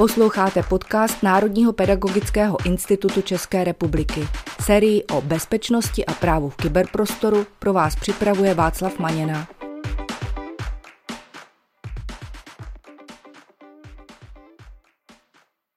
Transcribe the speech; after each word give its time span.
Posloucháte 0.00 0.62
podcast 0.62 1.22
Národního 1.22 1.72
pedagogického 1.72 2.66
institutu 2.66 3.22
České 3.22 3.64
republiky. 3.64 4.20
Sérii 4.62 5.04
o 5.04 5.20
bezpečnosti 5.20 6.06
a 6.06 6.12
právu 6.12 6.48
v 6.48 6.56
kyberprostoru 6.56 7.46
pro 7.58 7.72
vás 7.72 7.96
připravuje 7.96 8.54
Václav 8.54 8.98
Maněna. 8.98 9.48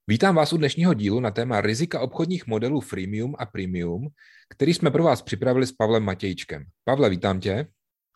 Vítám 0.08 0.36
vás 0.36 0.54
u 0.54 0.58
dnešního 0.58 0.94
dílu 0.94 1.20
na 1.20 1.32
téma 1.32 1.62
rizika 1.62 2.00
obchodních 2.00 2.48
modelů 2.48 2.82
freemium 2.82 3.36
a 3.40 3.46
premium, 3.46 4.08
který 4.50 4.74
jsme 4.74 4.92
pro 4.92 5.04
vás 5.04 5.22
připravili 5.22 5.68
s 5.68 5.72
Pavlem 5.72 6.04
Matějčkem. 6.04 6.64
Pavle, 6.84 7.10
vítám 7.10 7.40
tě. 7.40 7.68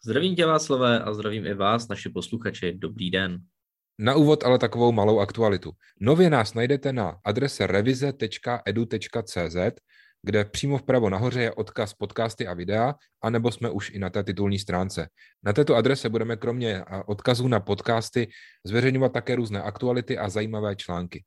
Zdravím 0.06 0.36
tě 0.36 0.46
Václavé 0.46 1.00
a 1.00 1.14
zdravím 1.14 1.46
i 1.46 1.54
vás, 1.54 1.88
naši 1.88 2.10
posluchači. 2.10 2.74
Dobrý 2.78 3.12
den. 3.12 3.40
Na 4.00 4.16
úvod 4.16 4.44
ale 4.44 4.60
takovou 4.60 4.92
malou 4.92 5.20
aktualitu. 5.20 5.72
Nově 6.00 6.30
nás 6.30 6.54
najdete 6.54 6.94
na 6.94 7.20
adrese 7.24 7.68
revize.edu.cz, 7.68 9.56
kde 10.22 10.46
přímo 10.46 10.78
vpravo 10.78 11.10
nahoře 11.10 11.42
je 11.42 11.54
odkaz 11.54 11.94
podcasty 11.94 12.48
a 12.48 12.54
videa, 12.54 12.96
anebo 13.22 13.52
jsme 13.52 13.70
už 13.70 13.90
i 13.90 14.00
na 14.00 14.10
té 14.10 14.24
titulní 14.24 14.60
stránce. 14.60 15.10
Na 15.44 15.54
této 15.54 15.76
adrese 15.76 16.10
budeme 16.10 16.38
kromě 16.38 16.84
odkazů 17.06 17.48
na 17.48 17.60
podcasty 17.60 18.28
zveřejňovat 18.64 19.14
také 19.14 19.36
různé 19.36 19.62
aktuality 19.62 20.18
a 20.18 20.30
zajímavé 20.30 20.76
články. 20.76 21.24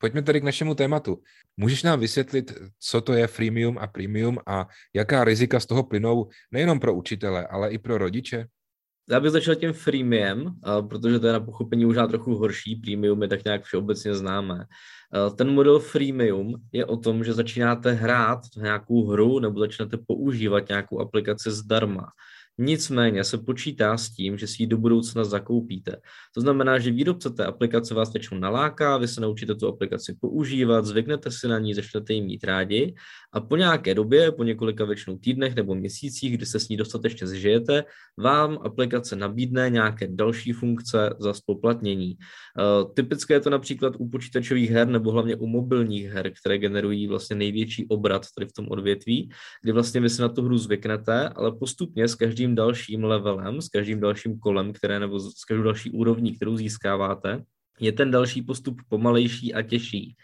Pojďme 0.00 0.22
tedy 0.22 0.40
k 0.40 0.44
našemu 0.44 0.74
tématu. 0.74 1.22
Můžeš 1.56 1.82
nám 1.82 2.00
vysvětlit, 2.00 2.54
co 2.78 3.00
to 3.00 3.12
je 3.12 3.26
freemium 3.26 3.78
a 3.78 3.86
premium 3.86 4.38
a 4.46 4.68
jaká 4.94 5.24
rizika 5.24 5.60
z 5.60 5.66
toho 5.66 5.82
plynou 5.82 6.28
nejenom 6.50 6.80
pro 6.80 6.94
učitele, 6.94 7.46
ale 7.46 7.70
i 7.70 7.78
pro 7.78 7.98
rodiče? 7.98 8.46
Já 9.10 9.20
bych 9.20 9.30
začal 9.30 9.54
tím 9.54 9.72
freemiem, 9.72 10.54
protože 10.88 11.18
to 11.18 11.26
je 11.26 11.32
na 11.32 11.40
pochopení 11.40 11.84
možná 11.84 12.06
trochu 12.06 12.34
horší. 12.34 12.76
Premium 12.76 13.22
je 13.22 13.28
tak 13.28 13.44
nějak 13.44 13.62
všeobecně 13.62 14.14
známé. 14.14 14.66
Ten 15.36 15.50
model 15.50 15.78
freemium 15.78 16.54
je 16.72 16.86
o 16.86 16.96
tom, 16.96 17.24
že 17.24 17.32
začínáte 17.32 17.92
hrát 17.92 18.40
nějakou 18.56 19.06
hru 19.06 19.38
nebo 19.38 19.60
začnete 19.60 19.96
používat 20.06 20.68
nějakou 20.68 21.00
aplikaci 21.00 21.50
zdarma. 21.50 22.06
Nicméně 22.58 23.24
se 23.24 23.38
počítá 23.38 23.96
s 23.96 24.10
tím, 24.10 24.38
že 24.38 24.46
si 24.46 24.62
ji 24.62 24.66
do 24.66 24.78
budoucna 24.78 25.24
zakoupíte. 25.24 25.96
To 26.34 26.40
znamená, 26.40 26.78
že 26.78 26.90
výrobce 26.90 27.30
té 27.30 27.46
aplikace 27.46 27.94
vás 27.94 28.12
většinou 28.12 28.40
naláká, 28.40 28.96
vy 28.96 29.08
se 29.08 29.20
naučíte 29.20 29.54
tu 29.54 29.68
aplikaci 29.68 30.16
používat, 30.20 30.84
zvyknete 30.84 31.30
si 31.30 31.48
na 31.48 31.58
ní, 31.58 31.74
začnete 31.74 32.12
ji 32.12 32.22
mít 32.22 32.44
rádi 32.44 32.94
a 33.32 33.40
po 33.40 33.56
nějaké 33.56 33.94
době, 33.94 34.32
po 34.32 34.44
několika 34.44 34.84
většinou 34.84 35.18
týdnech 35.18 35.54
nebo 35.54 35.74
měsících, 35.74 36.36
kdy 36.36 36.46
se 36.46 36.60
s 36.60 36.68
ní 36.68 36.76
dostatečně 36.76 37.26
zžijete, 37.26 37.84
vám 38.18 38.58
aplikace 38.62 39.16
nabídne 39.16 39.70
nějaké 39.70 40.08
další 40.10 40.52
funkce 40.52 41.10
za 41.18 41.34
spoplatnění. 41.34 42.14
Uh, 42.14 42.94
typické 42.94 43.34
je 43.34 43.40
to 43.40 43.50
například 43.50 43.94
u 43.98 44.08
počítačových 44.08 44.70
her 44.70 44.88
nebo 44.88 45.10
hlavně 45.10 45.36
u 45.36 45.46
mobilních 45.46 46.06
her, 46.06 46.32
které 46.40 46.58
generují 46.58 47.06
vlastně 47.06 47.36
největší 47.36 47.86
obrat 47.88 48.26
tady 48.38 48.46
v 48.46 48.52
tom 48.52 48.66
odvětví, 48.68 49.30
kdy 49.62 49.72
vlastně 49.72 50.00
vy 50.00 50.10
si 50.10 50.22
na 50.22 50.28
tu 50.28 50.42
hru 50.42 50.58
zvyknete, 50.58 51.28
ale 51.28 51.52
postupně 51.52 52.08
s 52.08 52.14
každým 52.14 52.43
každým 52.44 52.54
dalším 52.54 53.04
levelem, 53.04 53.62
s 53.62 53.68
každým 53.68 54.00
dalším 54.00 54.38
kolem, 54.38 54.72
které 54.72 55.00
nebo 55.00 55.20
s 55.20 55.44
každou 55.48 55.64
další 55.64 55.90
úrovní, 55.90 56.36
kterou 56.36 56.56
získáváte, 56.56 57.42
je 57.80 57.92
ten 57.92 58.10
další 58.10 58.42
postup 58.42 58.80
pomalejší 58.88 59.54
a 59.54 59.62
těžší. 59.62 60.16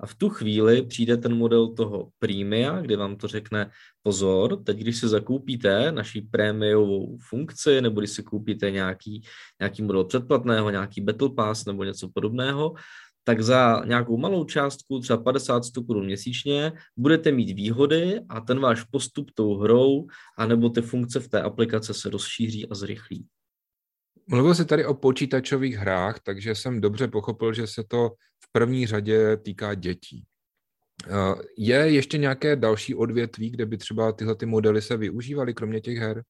A 0.00 0.06
v 0.06 0.14
tu 0.14 0.28
chvíli 0.28 0.82
přijde 0.82 1.16
ten 1.16 1.36
model 1.36 1.74
toho 1.74 2.08
prémia, 2.18 2.80
kde 2.80 2.96
vám 2.96 3.16
to 3.16 3.28
řekne 3.28 3.70
pozor, 4.02 4.62
teď 4.64 4.76
když 4.78 4.96
si 4.96 5.08
zakoupíte 5.08 5.92
naší 5.92 6.20
prémiovou 6.20 7.18
funkci, 7.28 7.80
nebo 7.80 8.00
když 8.00 8.10
si 8.10 8.22
koupíte 8.22 8.70
nějaký, 8.70 9.22
nějaký 9.60 9.82
model 9.82 10.04
předplatného, 10.04 10.70
nějaký 10.70 11.00
Battle 11.00 11.30
Pass 11.36 11.66
nebo 11.66 11.84
něco 11.84 12.08
podobného, 12.14 12.74
tak 13.28 13.42
za 13.42 13.82
nějakou 13.86 14.16
malou 14.16 14.44
částku, 14.44 15.00
třeba 15.00 15.22
50-100 15.22 15.86
korun 15.86 16.06
měsíčně, 16.06 16.72
budete 16.96 17.32
mít 17.32 17.52
výhody 17.52 18.20
a 18.28 18.40
ten 18.40 18.60
váš 18.60 18.82
postup 18.82 19.30
tou 19.34 19.56
hrou 19.58 20.06
anebo 20.38 20.70
ty 20.70 20.82
funkce 20.82 21.20
v 21.20 21.28
té 21.28 21.42
aplikace 21.42 21.94
se 21.94 22.10
rozšíří 22.10 22.68
a 22.68 22.74
zrychlí. 22.74 23.26
Mluvil 24.26 24.54
jsi 24.54 24.64
tady 24.64 24.86
o 24.86 24.94
počítačových 24.94 25.76
hrách, 25.76 26.20
takže 26.20 26.54
jsem 26.54 26.80
dobře 26.80 27.08
pochopil, 27.08 27.52
že 27.52 27.66
se 27.66 27.84
to 27.88 28.10
v 28.44 28.52
první 28.52 28.86
řadě 28.86 29.36
týká 29.36 29.74
dětí. 29.74 30.24
Eh, 31.06 31.42
je 31.58 31.76
ještě 31.76 32.18
nějaké 32.18 32.56
další 32.56 32.94
odvětví, 32.94 33.50
kde 33.50 33.66
by 33.66 33.78
třeba 33.78 34.12
tyhle 34.12 34.34
ty 34.34 34.46
modely 34.46 34.82
se 34.82 34.96
využívaly, 34.96 35.54
kromě 35.54 35.80
těch 35.80 35.98
her? 35.98 36.22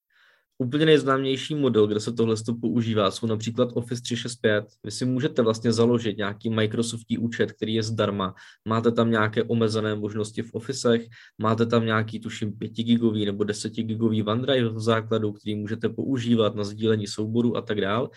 Úplně 0.58 0.86
nejznámější 0.86 1.54
model, 1.54 1.86
kde 1.86 2.00
se 2.00 2.12
tohle 2.12 2.36
používá, 2.60 3.10
jsou 3.10 3.26
například 3.26 3.68
Office 3.74 4.02
365. 4.02 4.64
Vy 4.84 4.90
si 4.90 5.04
můžete 5.04 5.42
vlastně 5.42 5.72
založit 5.72 6.16
nějaký 6.16 6.50
Microsoftí 6.50 7.18
účet, 7.18 7.52
který 7.52 7.74
je 7.74 7.82
zdarma. 7.82 8.34
Máte 8.68 8.92
tam 8.92 9.10
nějaké 9.10 9.42
omezené 9.42 9.94
možnosti 9.94 10.42
v 10.42 10.54
Officech, 10.54 11.06
máte 11.38 11.66
tam 11.66 11.86
nějaký, 11.86 12.20
tuším, 12.20 12.52
5 12.52 12.70
gigový 12.70 13.24
nebo 13.24 13.44
10 13.44 13.72
gigový 13.72 14.22
OneDrive 14.22 14.68
v 14.68 14.80
základu, 14.80 15.32
který 15.32 15.54
můžete 15.54 15.88
používat 15.88 16.54
na 16.54 16.64
sdílení 16.64 17.06
souboru 17.06 17.56
a 17.56 17.62
tak 17.62 17.80
dále. 17.80 18.08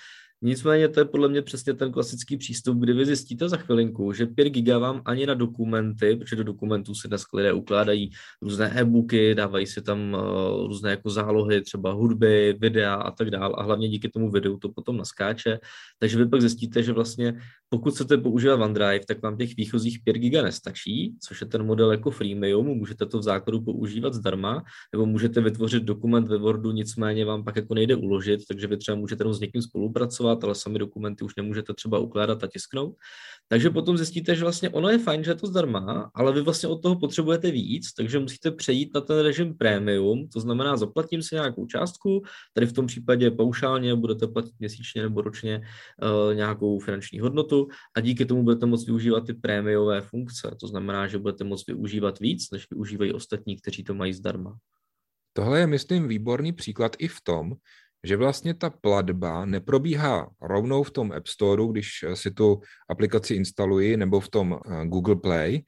Nicméně 0.41 0.87
to 0.87 0.99
je 0.99 1.05
podle 1.05 1.29
mě 1.29 1.41
přesně 1.41 1.73
ten 1.73 1.91
klasický 1.91 2.37
přístup, 2.37 2.77
kdy 2.77 2.93
vy 2.93 3.05
zjistíte 3.05 3.49
za 3.49 3.57
chvilinku, 3.57 4.13
že 4.13 4.25
5 4.25 4.49
giga 4.49 4.77
vám 4.77 5.01
ani 5.05 5.25
na 5.25 5.33
dokumenty, 5.33 6.15
protože 6.15 6.35
do 6.35 6.43
dokumentů 6.43 6.95
se 6.95 7.07
dnes 7.07 7.23
lidé 7.33 7.53
ukládají 7.53 8.09
různé 8.41 8.81
e-booky, 8.81 9.35
dávají 9.35 9.67
si 9.67 9.81
tam 9.81 10.13
uh, 10.13 10.67
různé 10.67 10.89
jako 10.89 11.09
zálohy, 11.09 11.61
třeba 11.61 11.91
hudby, 11.91 12.57
videa 12.59 12.95
a 12.95 13.11
tak 13.11 13.31
dále 13.31 13.53
a 13.57 13.63
hlavně 13.63 13.89
díky 13.89 14.09
tomu 14.09 14.31
videu 14.31 14.57
to 14.57 14.69
potom 14.69 14.97
naskáče, 14.97 15.59
takže 15.99 16.17
vy 16.17 16.25
pak 16.25 16.41
zjistíte, 16.41 16.83
že 16.83 16.93
vlastně 16.93 17.39
pokud 17.69 17.93
chcete 17.93 18.17
používat 18.17 18.55
OneDrive, 18.55 19.05
tak 19.07 19.21
vám 19.21 19.37
těch 19.37 19.55
výchozích 19.57 19.99
5 20.03 20.13
giga 20.13 20.41
nestačí, 20.41 21.15
což 21.21 21.41
je 21.41 21.47
ten 21.47 21.65
model 21.65 21.91
jako 21.91 22.11
freemium, 22.11 22.67
můžete 22.67 23.05
to 23.05 23.19
v 23.19 23.23
základu 23.23 23.61
používat 23.61 24.13
zdarma, 24.13 24.63
nebo 24.93 25.05
můžete 25.05 25.41
vytvořit 25.41 25.83
dokument 25.83 26.27
ve 26.27 26.37
Wordu, 26.37 26.71
nicméně 26.71 27.25
vám 27.25 27.43
pak 27.43 27.55
jako 27.55 27.73
nejde 27.73 27.95
uložit, 27.95 28.39
takže 28.47 28.67
vy 28.67 28.77
třeba 28.77 28.97
můžete 28.97 29.21
jenom 29.21 29.33
s 29.33 29.39
někým 29.39 29.61
spolupracovat, 29.61 30.43
ale 30.43 30.55
sami 30.55 30.79
dokumenty 30.79 31.23
už 31.23 31.35
nemůžete 31.35 31.73
třeba 31.73 31.99
ukládat 31.99 32.43
a 32.43 32.47
tisknout. 32.47 32.95
Takže 33.47 33.69
potom 33.69 33.97
zjistíte, 33.97 34.35
že 34.35 34.43
vlastně 34.43 34.69
ono 34.69 34.89
je 34.89 34.97
fajn, 34.97 35.23
že 35.23 35.31
je 35.31 35.35
to 35.35 35.47
zdarma, 35.47 36.11
ale 36.15 36.33
vy 36.33 36.41
vlastně 36.41 36.69
od 36.69 36.81
toho 36.81 36.99
potřebujete 36.99 37.51
víc, 37.51 37.93
takže 37.93 38.19
musíte 38.19 38.51
přejít 38.51 38.93
na 38.95 39.01
ten 39.01 39.19
režim 39.19 39.57
premium, 39.57 40.27
to 40.33 40.39
znamená 40.39 40.77
zaplatím 40.77 41.21
si 41.21 41.35
nějakou 41.35 41.65
částku, 41.65 42.21
tady 42.53 42.67
v 42.67 42.73
tom 42.73 42.87
případě 42.87 43.31
paušálně 43.31 43.95
budete 43.95 44.27
platit 44.27 44.53
měsíčně 44.59 45.01
nebo 45.01 45.21
ročně 45.21 45.61
uh, 46.01 46.35
nějakou 46.35 46.79
finanční 46.79 47.19
hodnotu, 47.19 47.58
a 47.95 47.99
díky 47.99 48.25
tomu 48.25 48.43
budete 48.43 48.65
moct 48.65 48.85
využívat 48.85 49.25
ty 49.25 49.33
prémiové 49.33 50.01
funkce. 50.01 50.55
To 50.59 50.67
znamená, 50.67 51.07
že 51.07 51.17
budete 51.17 51.43
moct 51.43 51.67
využívat 51.67 52.19
víc, 52.19 52.51
než 52.51 52.67
využívají 52.71 53.13
ostatní, 53.13 53.57
kteří 53.57 53.83
to 53.83 53.93
mají 53.93 54.13
zdarma. 54.13 54.57
Tohle 55.33 55.59
je, 55.59 55.67
myslím, 55.67 56.07
výborný 56.07 56.53
příklad 56.53 56.95
i 56.99 57.07
v 57.07 57.21
tom, 57.23 57.53
že 58.03 58.17
vlastně 58.17 58.53
ta 58.53 58.69
platba 58.69 59.45
neprobíhá 59.45 60.29
rovnou 60.41 60.83
v 60.83 60.91
tom 60.91 61.11
App 61.11 61.27
Store, 61.27 61.63
když 61.71 62.05
si 62.13 62.31
tu 62.31 62.61
aplikaci 62.89 63.35
instaluji, 63.35 63.97
nebo 63.97 64.19
v 64.19 64.29
tom 64.29 64.53
eh, 64.53 64.85
Google 64.85 65.15
Play, 65.15 65.61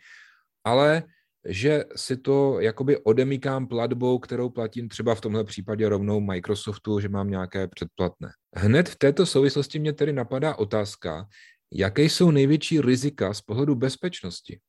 ale 0.64 1.04
že 1.46 1.84
si 1.96 2.18
to 2.18 2.60
jakoby 2.60 2.98
odemykám 2.98 3.68
platbou, 3.68 4.20
kterou 4.20 4.50
platím 4.50 4.90
třeba 4.90 5.16
v 5.16 5.22
tomhle 5.22 5.44
případě 5.44 5.90
rovnou 5.90 6.22
Microsoftu, 6.22 7.00
že 7.00 7.10
mám 7.10 7.30
nějaké 7.30 7.68
předplatné. 7.68 8.30
Hned 8.56 8.90
v 8.90 8.96
této 8.96 9.26
souvislosti 9.26 9.80
mě 9.80 9.94
tedy 9.94 10.14
napadá 10.14 10.56
otázka, 10.56 11.26
Jaké 11.74 12.04
jsou 12.04 12.32
největší 12.32 12.82
rizika 12.82 13.34
z 13.34 13.42
pohledu 13.42 13.76
bezpečnosti? 13.76 14.60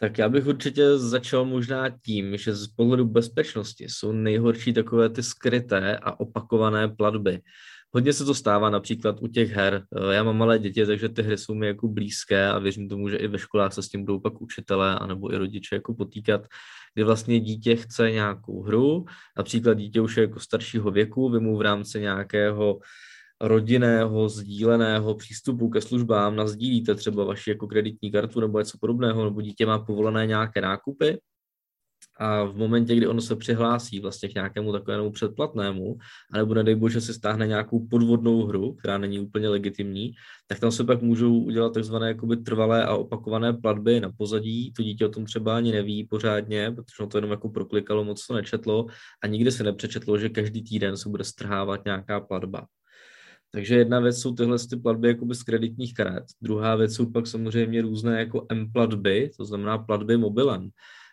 Tak 0.00 0.18
já 0.18 0.28
bych 0.28 0.46
určitě 0.46 0.98
začal 0.98 1.44
možná 1.44 1.90
tím, 1.90 2.36
že 2.36 2.54
z 2.54 2.66
pohledu 2.66 3.04
bezpečnosti 3.04 3.84
jsou 3.84 4.12
nejhorší 4.12 4.72
takové 4.72 5.08
ty 5.08 5.22
skryté 5.22 5.98
a 5.98 6.20
opakované 6.20 6.88
platby. 6.88 7.40
Hodně 7.94 8.12
se 8.12 8.24
to 8.24 8.34
stává 8.34 8.70
například 8.70 9.16
u 9.22 9.26
těch 9.26 9.50
her. 9.50 9.82
Já 10.10 10.22
mám 10.22 10.36
malé 10.36 10.58
děti, 10.58 10.86
takže 10.86 11.08
ty 11.08 11.22
hry 11.22 11.38
jsou 11.38 11.54
mi 11.54 11.66
jako 11.66 11.88
blízké 11.88 12.48
a 12.48 12.58
věřím 12.58 12.88
tomu, 12.88 13.08
že 13.08 13.16
i 13.16 13.28
ve 13.28 13.38
školách 13.38 13.72
se 13.72 13.82
s 13.82 13.88
tím 13.88 14.04
budou 14.04 14.20
pak 14.20 14.40
učitelé 14.40 14.98
anebo 14.98 15.32
i 15.32 15.36
rodiče 15.36 15.74
jako 15.74 15.94
potýkat, 15.94 16.46
kdy 16.94 17.04
vlastně 17.04 17.40
dítě 17.40 17.76
chce 17.76 18.10
nějakou 18.10 18.62
hru, 18.62 19.04
například 19.36 19.74
dítě 19.74 20.00
už 20.00 20.16
je 20.16 20.20
jako 20.20 20.40
staršího 20.40 20.90
věku, 20.90 21.30
vy 21.30 21.40
mu 21.40 21.56
v 21.56 21.60
rámci 21.60 22.00
nějakého 22.00 22.78
rodinného, 23.40 24.28
sdíleného 24.28 25.14
přístupu 25.14 25.68
ke 25.68 25.80
službám, 25.80 26.36
nazdílíte 26.36 26.94
třeba 26.94 27.24
vaši 27.24 27.50
jako 27.50 27.66
kreditní 27.66 28.12
kartu 28.12 28.40
nebo 28.40 28.58
něco 28.58 28.78
podobného, 28.80 29.24
nebo 29.24 29.40
dítě 29.40 29.66
má 29.66 29.78
povolené 29.78 30.26
nějaké 30.26 30.60
nákupy, 30.60 31.18
a 32.18 32.44
v 32.44 32.56
momentě, 32.56 32.94
kdy 32.94 33.06
ono 33.06 33.20
se 33.20 33.36
přihlásí 33.36 34.00
vlastně 34.00 34.28
k 34.28 34.34
nějakému 34.34 34.72
takovému 34.72 35.10
předplatnému, 35.10 35.96
anebo 36.32 36.54
nedej 36.54 36.74
bože 36.74 37.00
si 37.00 37.14
stáhne 37.14 37.46
nějakou 37.46 37.86
podvodnou 37.86 38.46
hru, 38.46 38.74
která 38.74 38.98
není 38.98 39.20
úplně 39.20 39.48
legitimní, 39.48 40.12
tak 40.46 40.60
tam 40.60 40.72
se 40.72 40.84
pak 40.84 41.02
můžou 41.02 41.38
udělat 41.38 41.74
takzvané 41.74 42.08
jakoby 42.08 42.36
trvalé 42.36 42.84
a 42.84 42.94
opakované 42.94 43.52
platby 43.52 44.00
na 44.00 44.12
pozadí. 44.16 44.72
To 44.72 44.82
dítě 44.82 45.06
o 45.06 45.08
tom 45.08 45.24
třeba 45.24 45.56
ani 45.56 45.72
neví 45.72 46.04
pořádně, 46.04 46.70
protože 46.70 46.94
ono 47.00 47.08
to 47.08 47.18
jenom 47.18 47.30
jako 47.30 47.48
proklikalo, 47.48 48.04
moc 48.04 48.26
to 48.26 48.34
nečetlo 48.34 48.86
a 49.22 49.26
nikdy 49.26 49.52
se 49.52 49.64
nepřečetlo, 49.64 50.18
že 50.18 50.28
každý 50.28 50.62
týden 50.62 50.96
se 50.96 51.08
bude 51.08 51.24
strhávat 51.24 51.84
nějaká 51.84 52.20
platba. 52.20 52.66
Takže 53.50 53.74
jedna 53.74 54.00
věc 54.00 54.18
jsou 54.18 54.34
tyhle 54.34 54.58
ty 54.70 54.76
platby 54.76 55.08
jakoby 55.08 55.34
z 55.34 55.42
kreditních 55.42 55.94
karet. 55.94 56.24
Druhá 56.42 56.76
věc 56.76 56.94
jsou 56.94 57.10
pak 57.10 57.26
samozřejmě 57.26 57.82
různé 57.82 58.18
jako 58.18 58.46
M-platby, 58.48 59.30
to 59.36 59.44
znamená 59.44 59.78
platby 59.78 60.16
mobilem. 60.16 60.70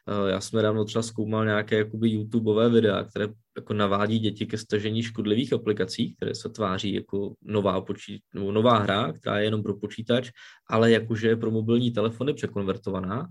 Eh, 0.08 0.32
já 0.32 0.42
jsem 0.42 0.62
dávno 0.62 0.86
třeba 0.86 1.04
zkoumal 1.04 1.46
nějaké 1.46 1.78
jakoby 1.78 2.10
YouTubeové 2.10 2.70
videa, 2.70 3.04
které 3.04 3.28
jako 3.58 3.74
navádí 3.74 4.20
děti 4.20 4.46
ke 4.46 4.58
stažení 4.58 5.04
škodlivých 5.04 5.54
aplikací, 5.54 6.16
které 6.16 6.36
se 6.36 6.50
tváří 6.50 6.94
jako 6.94 7.34
nová, 7.42 7.82
počít, 7.82 8.22
nebo 8.34 8.52
nová 8.52 8.78
hra, 8.78 9.14
která 9.14 9.40
je 9.40 9.46
jenom 9.46 9.64
pro 9.64 9.78
počítač, 9.78 10.32
ale 10.70 10.92
jakože 10.92 11.28
je 11.28 11.38
pro 11.38 11.52
mobilní 11.52 11.92
telefony 11.92 12.34
překonvertovaná. 12.34 13.30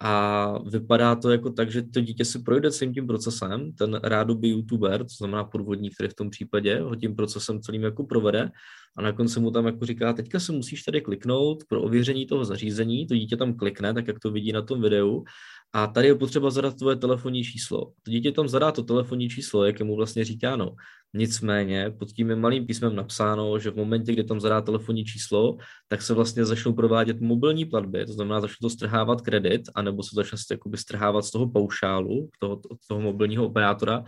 A 0.00 0.54
vypadá 0.58 1.14
to 1.14 1.30
jako 1.30 1.50
tak, 1.50 1.70
že 1.70 1.82
to 1.82 2.00
dítě 2.00 2.24
si 2.24 2.38
projde 2.38 2.70
celým 2.70 2.94
tím 2.94 3.06
procesem, 3.06 3.72
ten 3.72 4.00
rádoby 4.02 4.48
youtuber, 4.48 5.00
to 5.00 5.14
znamená 5.18 5.44
podvodník, 5.44 5.94
který 5.94 6.08
v 6.08 6.14
tom 6.14 6.30
případě 6.30 6.80
ho 6.80 6.96
tím 6.96 7.16
procesem 7.16 7.60
celým 7.60 7.82
jako 7.82 8.04
provede. 8.04 8.50
A 8.96 9.02
na 9.02 9.12
konci 9.12 9.40
mu 9.40 9.50
tam 9.50 9.66
jako 9.66 9.86
říká, 9.86 10.12
teďka 10.12 10.40
se 10.40 10.52
musíš 10.52 10.82
tady 10.82 11.00
kliknout 11.00 11.64
pro 11.68 11.82
ověření 11.82 12.26
toho 12.26 12.44
zařízení, 12.44 13.06
to 13.06 13.14
dítě 13.14 13.36
tam 13.36 13.54
klikne, 13.54 13.94
tak 13.94 14.08
jak 14.08 14.18
to 14.18 14.30
vidí 14.30 14.52
na 14.52 14.62
tom 14.62 14.82
videu 14.82 15.24
a 15.72 15.86
tady 15.86 16.06
je 16.06 16.14
potřeba 16.14 16.50
zadat 16.50 16.76
tvoje 16.76 16.96
telefonní 16.96 17.44
číslo. 17.44 17.92
To 18.02 18.10
dítě 18.10 18.32
tam 18.32 18.48
zadá 18.48 18.72
to 18.72 18.82
telefonní 18.82 19.28
číslo, 19.28 19.64
jak 19.64 19.80
je 19.80 19.84
mu 19.84 19.96
vlastně 19.96 20.24
říkáno. 20.24 20.74
Nicméně 21.14 21.90
pod 21.98 22.08
tím 22.12 22.30
je 22.30 22.36
malým 22.36 22.66
písmem 22.66 22.96
napsáno, 22.96 23.58
že 23.58 23.70
v 23.70 23.76
momentě, 23.76 24.12
kdy 24.12 24.24
tam 24.24 24.40
zadá 24.40 24.60
telefonní 24.60 25.04
číslo, 25.04 25.56
tak 25.88 26.02
se 26.02 26.14
vlastně 26.14 26.44
začnou 26.44 26.72
provádět 26.72 27.20
mobilní 27.20 27.64
platby, 27.64 28.06
to 28.06 28.12
znamená, 28.12 28.40
začnou 28.40 28.68
to 28.68 28.70
strhávat 28.70 29.20
kredit, 29.20 29.62
anebo 29.74 30.02
se 30.02 30.10
začne 30.12 30.38
jakoby 30.50 30.78
strhávat 30.78 31.24
z 31.24 31.30
toho 31.30 31.50
paušálu, 31.50 32.28
toho, 32.38 32.60
toho 32.88 33.00
mobilního 33.00 33.46
operátora 33.46 34.04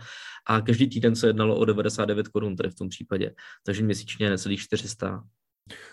a 0.47 0.61
každý 0.61 0.89
týden 0.89 1.15
se 1.15 1.27
jednalo 1.27 1.55
o 1.55 1.65
99 1.65 2.27
korun 2.27 2.55
tady 2.55 2.69
v 2.69 2.75
tom 2.75 2.89
případě, 2.89 3.33
takže 3.65 3.83
měsíčně 3.83 4.29
necelých 4.29 4.61
400. 4.61 5.23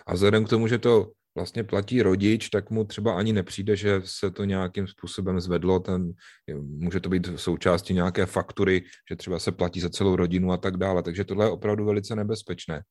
A 0.06 0.14
vzhledem 0.14 0.44
k 0.44 0.48
tomu, 0.48 0.68
že 0.68 0.78
to 0.78 1.10
vlastně 1.38 1.64
platí 1.64 2.02
rodič, 2.02 2.50
tak 2.50 2.70
mu 2.70 2.84
třeba 2.84 3.14
ani 3.14 3.32
nepřijde, 3.32 3.76
že 3.76 4.02
se 4.04 4.30
to 4.30 4.44
nějakým 4.44 4.86
způsobem 4.86 5.40
zvedlo. 5.40 5.80
Ten, 5.80 6.12
může 6.62 7.00
to 7.00 7.08
být 7.08 7.30
součástí 7.36 7.94
nějaké 7.94 8.26
faktury, 8.26 8.82
že 9.10 9.16
třeba 9.16 9.38
se 9.38 9.52
platí 9.52 9.80
za 9.80 9.90
celou 9.90 10.16
rodinu 10.16 10.52
a 10.52 10.56
tak 10.56 10.76
dále. 10.76 11.02
Takže 11.02 11.24
tohle 11.24 11.46
je 11.46 11.50
opravdu 11.50 11.84
velice 11.84 12.16
nebezpečné. 12.16 12.82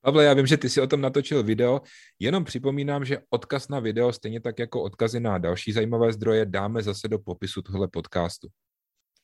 Pavle, 0.00 0.24
já 0.24 0.34
vím, 0.34 0.46
že 0.46 0.56
ty 0.56 0.68
si 0.68 0.80
o 0.80 0.86
tom 0.86 1.00
natočil 1.00 1.42
video, 1.42 1.80
jenom 2.18 2.44
připomínám, 2.44 3.04
že 3.04 3.18
odkaz 3.30 3.68
na 3.68 3.80
video, 3.80 4.12
stejně 4.12 4.40
tak 4.40 4.58
jako 4.58 4.82
odkazy 4.82 5.20
na 5.20 5.38
další 5.38 5.72
zajímavé 5.72 6.12
zdroje, 6.12 6.46
dáme 6.46 6.82
zase 6.82 7.08
do 7.08 7.18
popisu 7.18 7.62
tohle 7.62 7.88
podcastu. 7.88 8.48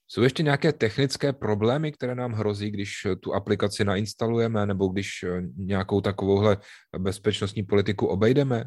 Jsou 0.08 0.22
ještě 0.22 0.42
nějaké 0.42 0.72
technické 0.72 1.32
problémy, 1.32 1.92
které 1.92 2.14
nám 2.14 2.32
hrozí, 2.32 2.70
když 2.70 3.06
tu 3.20 3.34
aplikaci 3.34 3.84
nainstalujeme 3.84 4.66
nebo 4.66 4.88
když 4.88 5.24
nějakou 5.56 6.00
takovouhle 6.00 6.56
bezpečnostní 6.98 7.62
politiku 7.62 8.06
obejdeme? 8.06 8.64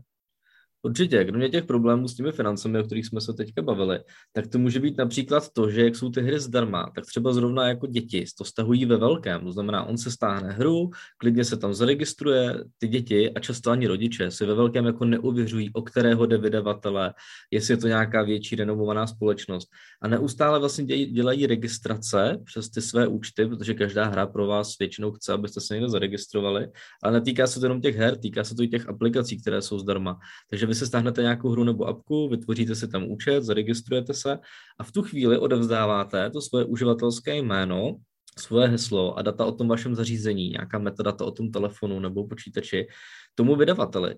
Určitě, 0.84 1.26
kromě 1.26 1.50
těch 1.50 1.66
problémů 1.66 2.08
s 2.08 2.16
těmi 2.16 2.32
financemi, 2.32 2.80
o 2.80 2.84
kterých 2.84 3.06
jsme 3.06 3.22
se 3.22 3.34
teďka 3.34 3.62
bavili, 3.62 4.00
tak 4.34 4.48
to 4.48 4.60
může 4.60 4.80
být 4.80 4.98
například 4.98 5.54
to, 5.54 5.70
že 5.70 5.84
jak 5.84 5.96
jsou 5.96 6.10
ty 6.10 6.22
hry 6.22 6.40
zdarma, 6.40 6.92
tak 6.96 7.06
třeba 7.06 7.34
zrovna 7.34 7.68
jako 7.68 7.88
děti 7.88 8.26
to 8.38 8.46
stahují 8.46 8.86
ve 8.86 8.98
velkém. 8.98 9.42
To 9.42 9.52
znamená, 9.52 9.84
on 9.84 9.98
se 9.98 10.12
stáhne 10.12 10.52
hru, 10.52 10.90
klidně 11.18 11.46
se 11.46 11.58
tam 11.58 11.74
zaregistruje, 11.74 12.64
ty 12.78 12.88
děti 12.88 13.34
a 13.34 13.40
často 13.40 13.72
ani 13.72 13.88
rodiče 13.88 14.32
si 14.32 14.46
ve 14.46 14.54
velkém 14.54 14.86
jako 14.86 15.06
neuvěřují, 15.06 15.74
o 15.74 15.82
kterého 15.82 16.26
jde 16.26 16.38
vydavatele, 16.38 17.14
jestli 17.52 17.74
je 17.74 17.78
to 17.78 17.88
nějaká 17.88 18.24
větší 18.24 18.56
renomovaná 18.56 19.08
společnost. 19.08 19.70
A 20.02 20.08
neustále 20.08 20.60
vlastně 20.60 20.86
dělají 21.06 21.48
registrace 21.48 22.38
přes 22.46 22.70
ty 22.70 22.82
své 22.82 23.08
účty, 23.08 23.46
protože 23.46 23.74
každá 23.74 24.06
hra 24.06 24.28
pro 24.28 24.48
vás 24.48 24.78
většinou 24.78 25.12
chce, 25.12 25.34
abyste 25.34 25.62
se 25.62 25.74
někde 25.74 25.90
zaregistrovali, 25.90 26.68
ale 27.04 27.14
netýká 27.14 27.48
se 27.48 27.60
to 27.60 27.66
jenom 27.66 27.82
těch 27.82 27.96
her, 27.96 28.18
týká 28.18 28.44
se 28.44 28.56
to 28.56 28.64
i 28.64 28.68
těch 28.68 28.90
aplikací, 28.90 29.42
které 29.42 29.62
jsou 29.62 29.80
zdarma. 29.80 30.20
Takže 30.50 30.71
vy 30.72 30.76
si 30.76 30.88
stáhnete 30.88 31.22
nějakou 31.22 31.50
hru 31.50 31.64
nebo 31.64 31.86
apku, 31.86 32.30
vytvoříte 32.30 32.76
si 32.76 32.88
tam 32.88 33.04
účet, 33.04 33.44
zaregistrujete 33.44 34.14
se 34.14 34.40
a 34.80 34.84
v 34.84 34.92
tu 34.92 35.04
chvíli 35.04 35.38
odevzdáváte 35.38 36.30
to 36.30 36.42
svoje 36.42 36.66
uživatelské 36.66 37.36
jméno, 37.36 37.98
svoje 38.40 38.68
heslo 38.68 39.18
a 39.18 39.22
data 39.22 39.46
o 39.46 39.52
tom 39.52 39.68
vašem 39.68 39.96
zařízení, 39.96 40.50
nějaká 40.50 40.80
metadata 40.80 41.26
o 41.26 41.32
tom 41.32 41.52
telefonu 41.52 42.00
nebo 42.00 42.28
počítači 42.28 42.88
tomu 43.36 43.56
vydavateli. 43.56 44.16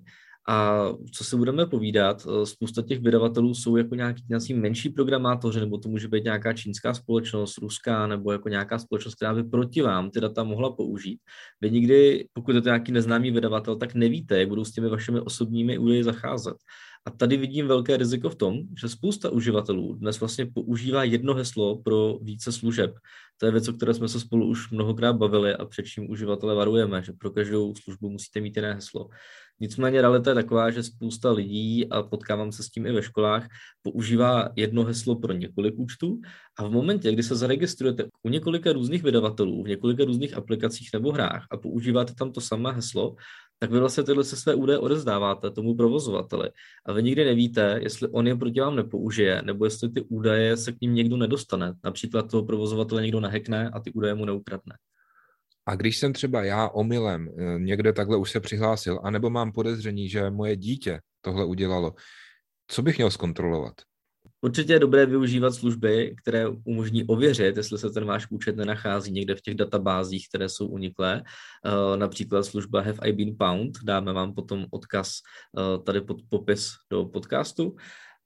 A 0.49 0.87
co 1.11 1.23
si 1.23 1.35
budeme 1.35 1.65
povídat, 1.65 2.27
eh, 2.27 2.45
spousta 2.45 2.81
těch 2.81 2.99
vydavatelů 2.99 3.53
jsou 3.53 3.77
jako 3.77 3.95
nějaký, 3.95 4.23
nějaký 4.29 4.53
menší 4.53 4.89
programátoři, 4.89 5.59
nebo 5.59 5.77
to 5.77 5.89
může 5.89 6.07
být 6.07 6.23
nějaká 6.23 6.53
čínská 6.53 6.93
společnost, 6.93 7.57
ruská, 7.57 8.07
nebo 8.07 8.31
jako 8.31 8.49
nějaká 8.49 8.79
společnost, 8.79 9.15
která 9.15 9.33
by 9.33 9.43
proti 9.43 9.81
vám 9.81 10.11
ty 10.11 10.21
data 10.21 10.43
mohla 10.43 10.71
použít. 10.71 11.19
Vy 11.61 11.71
nikdy, 11.71 12.25
pokud 12.33 12.55
je 12.55 12.61
to 12.61 12.67
nějaký 12.67 12.91
neznámý 12.91 13.31
vydavatel, 13.31 13.75
tak 13.75 13.95
nevíte, 13.95 14.39
jak 14.39 14.49
budou 14.49 14.65
s 14.65 14.71
těmi 14.71 14.89
vašimi 14.89 15.19
osobními 15.19 15.77
údaji 15.77 16.03
zacházet. 16.03 16.55
A 17.05 17.11
tady 17.11 17.37
vidím 17.37 17.67
velké 17.67 17.97
riziko 17.97 18.29
v 18.29 18.35
tom, 18.35 18.59
že 18.81 18.89
spousta 18.89 19.29
uživatelů 19.29 19.93
dnes 19.93 20.19
vlastně 20.19 20.45
používá 20.45 21.03
jedno 21.03 21.33
heslo 21.33 21.81
pro 21.81 22.19
více 22.21 22.51
služeb. 22.51 22.95
To 23.37 23.45
je 23.45 23.51
věc, 23.51 23.67
o 23.67 23.73
které 23.73 23.93
jsme 23.93 24.07
se 24.07 24.19
spolu 24.19 24.47
už 24.47 24.71
mnohokrát 24.71 25.13
bavili 25.13 25.55
a 25.55 25.65
před 25.65 25.83
čím 25.83 26.09
uživatele 26.09 26.55
varujeme, 26.55 27.03
že 27.03 27.13
pro 27.13 27.31
každou 27.31 27.75
službu 27.75 28.09
musíte 28.09 28.41
mít 28.41 28.55
jiné 28.55 28.73
heslo. 28.73 29.09
Nicméně 29.59 30.01
realita 30.01 30.31
je 30.31 30.35
taková, 30.35 30.71
že 30.71 30.83
spousta 30.83 31.31
lidí, 31.31 31.89
a 31.89 32.03
potkávám 32.03 32.51
se 32.51 32.63
s 32.63 32.69
tím 32.69 32.85
i 32.85 32.91
ve 32.91 33.03
školách, 33.03 33.47
používá 33.81 34.49
jedno 34.55 34.83
heslo 34.83 35.15
pro 35.15 35.33
několik 35.33 35.73
účtů 35.77 36.21
a 36.57 36.67
v 36.67 36.71
momentě, 36.71 37.11
kdy 37.11 37.23
se 37.23 37.35
zaregistrujete 37.35 38.05
u 38.23 38.29
několika 38.29 38.73
různých 38.73 39.03
vydavatelů, 39.03 39.63
v 39.63 39.67
několika 39.67 40.05
různých 40.05 40.33
aplikacích 40.33 40.89
nebo 40.93 41.11
hrách 41.11 41.45
a 41.51 41.57
používáte 41.57 42.13
tam 42.15 42.31
to 42.31 42.41
samé 42.41 42.71
heslo, 42.71 43.15
tak 43.63 43.71
vy 43.71 43.79
vlastně 43.79 44.03
tyhle 44.03 44.23
se 44.23 44.35
své 44.35 44.55
údaje 44.55 44.79
odezdáváte 44.79 45.51
tomu 45.51 45.75
provozovateli. 45.75 46.49
A 46.85 46.93
vy 46.93 47.03
nikdy 47.03 47.25
nevíte, 47.25 47.79
jestli 47.81 48.07
on 48.07 48.27
je 48.27 48.35
proti 48.35 48.59
vám 48.59 48.75
nepoužije, 48.75 49.41
nebo 49.41 49.65
jestli 49.65 49.89
ty 49.89 50.01
údaje 50.01 50.57
se 50.57 50.71
k 50.71 50.81
ním 50.81 50.95
někdo 50.95 51.17
nedostane. 51.17 51.73
Například 51.83 52.31
toho 52.31 52.43
provozovatele 52.43 53.01
někdo 53.01 53.19
nehekne 53.19 53.69
a 53.69 53.79
ty 53.79 53.93
údaje 53.93 54.15
mu 54.15 54.25
neukradne. 54.25 54.77
A 55.65 55.75
když 55.75 55.97
jsem 55.97 56.13
třeba 56.13 56.43
já 56.43 56.69
omylem 56.69 57.29
eh, 57.29 57.59
někde 57.59 57.93
takhle 57.93 58.17
už 58.17 58.31
se 58.31 58.39
přihlásil, 58.39 58.99
anebo 59.03 59.29
mám 59.29 59.51
podezření, 59.51 60.09
že 60.09 60.29
moje 60.29 60.55
dítě 60.55 60.99
tohle 61.21 61.45
udělalo, 61.45 61.93
co 62.67 62.81
bych 62.81 62.97
měl 62.97 63.11
zkontrolovat? 63.11 63.73
Určitě 64.43 64.73
je 64.73 64.79
dobré 64.79 65.05
využívat 65.05 65.51
služby, 65.55 66.15
které 66.21 66.47
umožní 66.47 67.03
ověřit, 67.03 67.57
jestli 67.57 67.77
se 67.77 67.89
ten 67.89 68.05
váš 68.05 68.27
účet 68.29 68.55
nenachází 68.55 69.11
někde 69.11 69.35
v 69.35 69.41
těch 69.41 69.55
databázích, 69.55 70.27
které 70.29 70.49
jsou 70.49 70.67
uniklé. 70.67 71.23
Eh, 71.23 71.97
například 71.97 72.43
služba 72.43 72.81
Have 72.81 72.97
I 73.01 73.13
Been 73.13 73.35
Pound, 73.39 73.77
dáme 73.83 74.13
vám 74.13 74.33
potom 74.33 74.65
odkaz 74.71 75.11
eh, 75.57 75.83
tady 75.83 76.01
pod 76.01 76.17
popis 76.29 76.71
do 76.91 77.05
podcastu 77.05 77.75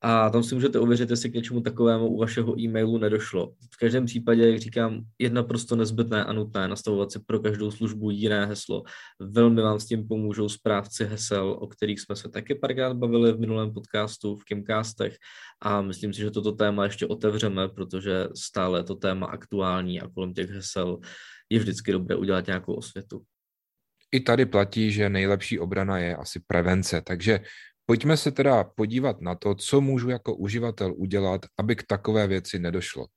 a 0.01 0.29
tam 0.29 0.43
si 0.43 0.55
můžete 0.55 0.79
ověřit, 0.79 1.09
jestli 1.09 1.29
k 1.29 1.33
něčemu 1.33 1.61
takovému 1.61 2.07
u 2.07 2.17
vašeho 2.17 2.59
e-mailu 2.59 2.97
nedošlo. 2.97 3.53
V 3.73 3.77
každém 3.77 4.05
případě, 4.05 4.49
jak 4.49 4.59
říkám, 4.59 5.01
je 5.19 5.29
naprosto 5.29 5.75
nezbytné 5.75 6.23
a 6.23 6.33
nutné 6.33 6.67
nastavovat 6.67 7.11
si 7.11 7.19
pro 7.19 7.39
každou 7.39 7.71
službu 7.71 8.11
jiné 8.11 8.45
heslo. 8.45 8.83
Velmi 9.19 9.61
vám 9.61 9.79
s 9.79 9.85
tím 9.85 10.07
pomůžou 10.07 10.49
správci 10.49 11.05
hesel, 11.05 11.57
o 11.59 11.67
kterých 11.67 11.99
jsme 12.01 12.15
se 12.15 12.29
taky 12.29 12.55
párkrát 12.55 12.93
bavili 12.93 13.31
v 13.31 13.39
minulém 13.39 13.73
podcastu, 13.73 14.35
v 14.35 14.43
Kimcastech 14.43 15.17
a 15.61 15.81
myslím 15.81 16.13
si, 16.13 16.21
že 16.21 16.31
toto 16.31 16.51
téma 16.51 16.83
ještě 16.83 17.07
otevřeme, 17.07 17.67
protože 17.67 18.27
stále 18.35 18.79
je 18.79 18.83
to 18.83 18.95
téma 18.95 19.27
aktuální 19.27 20.01
a 20.01 20.07
kolem 20.07 20.33
těch 20.33 20.49
hesel 20.49 20.99
je 21.49 21.59
vždycky 21.59 21.91
dobré 21.91 22.15
udělat 22.15 22.47
nějakou 22.47 22.73
osvětu. 22.73 23.21
I 24.11 24.19
tady 24.19 24.45
platí, 24.45 24.91
že 24.91 25.09
nejlepší 25.09 25.59
obrana 25.59 25.97
je 25.97 26.15
asi 26.15 26.39
prevence, 26.47 27.01
takže 27.01 27.39
Pojďme 27.89 28.17
se 28.17 28.31
teda 28.31 28.63
podívat 28.63 29.21
na 29.21 29.35
to, 29.35 29.55
co 29.55 29.81
můžu 29.81 30.09
jako 30.09 30.35
uživatel 30.35 30.93
udělat, 30.97 31.45
aby 31.57 31.75
k 31.75 31.83
takové 31.83 32.27
věci 32.27 32.59
nedošlo. 32.59 33.07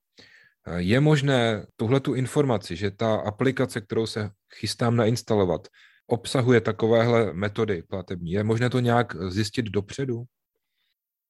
Je 0.77 1.00
možné 1.00 1.67
tuhle 1.77 2.00
tu 2.00 2.15
informaci, 2.15 2.77
že 2.77 2.91
ta 2.91 3.15
aplikace, 3.15 3.81
kterou 3.81 4.07
se 4.07 4.31
chystám 4.55 4.97
nainstalovat, 4.97 5.69
obsahuje 6.07 6.61
takovéhle 6.61 7.33
metody 7.33 7.83
platební. 7.83 8.33
Je 8.33 8.45
možné 8.45 8.71
to 8.71 8.81
nějak 8.81 9.17
zjistit 9.31 9.67
dopředu? 9.67 10.23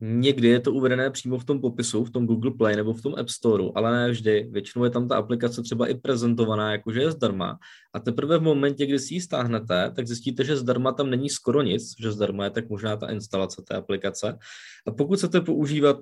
Někdy 0.03 0.49
je 0.49 0.61
to 0.61 0.73
uvedené 0.73 1.11
přímo 1.11 1.39
v 1.39 1.45
tom 1.45 1.61
popisu, 1.61 2.05
v 2.05 2.11
tom 2.11 2.27
Google 2.27 2.51
Play 2.51 2.77
nebo 2.77 2.95
v 2.95 3.03
tom 3.03 3.15
App 3.19 3.29
Store, 3.29 3.65
ale 3.75 3.93
ne 3.93 4.11
vždy. 4.11 4.49
Většinou 4.51 4.85
je 4.85 4.91
tam 4.91 5.09
ta 5.09 5.17
aplikace 5.17 5.63
třeba 5.63 5.87
i 5.87 5.95
prezentovaná, 5.95 6.73
jakože 6.73 7.01
je 7.01 7.11
zdarma. 7.11 7.59
A 7.93 8.01
teprve 8.01 8.39
v 8.39 8.43
momentě, 8.43 8.87
kdy 8.87 8.99
si 8.99 9.15
ji 9.15 9.21
stáhnete, 9.21 9.93
tak 9.97 10.07
zjistíte, 10.07 10.45
že 10.45 10.57
zdarma 10.57 10.93
tam 10.93 11.11
není 11.11 11.31
skoro 11.31 11.63
nic, 11.63 11.83
že 12.01 12.13
zdarma 12.13 12.45
je 12.45 12.51
tak 12.51 12.69
možná 12.69 12.97
ta 12.97 13.11
instalace 13.11 13.63
té 13.69 13.75
aplikace. 13.75 14.39
A 14.87 14.91
pokud 14.91 15.19
chcete 15.19 15.41
používat 15.41 15.97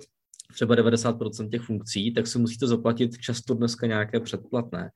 třeba 0.55 0.77
90% 0.77 1.51
těch 1.51 1.63
funkcí, 1.63 2.15
tak 2.15 2.27
si 2.27 2.39
musíte 2.39 2.67
zaplatit 2.67 3.19
často 3.19 3.55
dneska 3.55 3.87
nějaké 3.87 4.21
předplatné. 4.21 4.91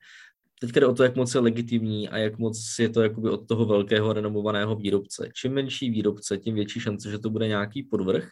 Teď 0.59 0.71
jde 0.71 0.87
o 0.87 0.93
to, 0.93 1.03
jak 1.03 1.15
moc 1.15 1.35
je 1.35 1.41
legitimní 1.41 2.09
a 2.09 2.17
jak 2.17 2.37
moc 2.37 2.75
je 2.79 2.89
to 2.89 3.01
jakoby 3.01 3.29
od 3.29 3.47
toho 3.47 3.65
velkého 3.65 4.13
renomovaného 4.13 4.75
výrobce. 4.75 5.29
Čím 5.35 5.53
menší 5.53 5.89
výrobce, 5.89 6.37
tím 6.37 6.55
větší 6.55 6.79
šance, 6.79 7.11
že 7.11 7.19
to 7.19 7.29
bude 7.29 7.47
nějaký 7.47 7.83
podvrh. 7.83 8.29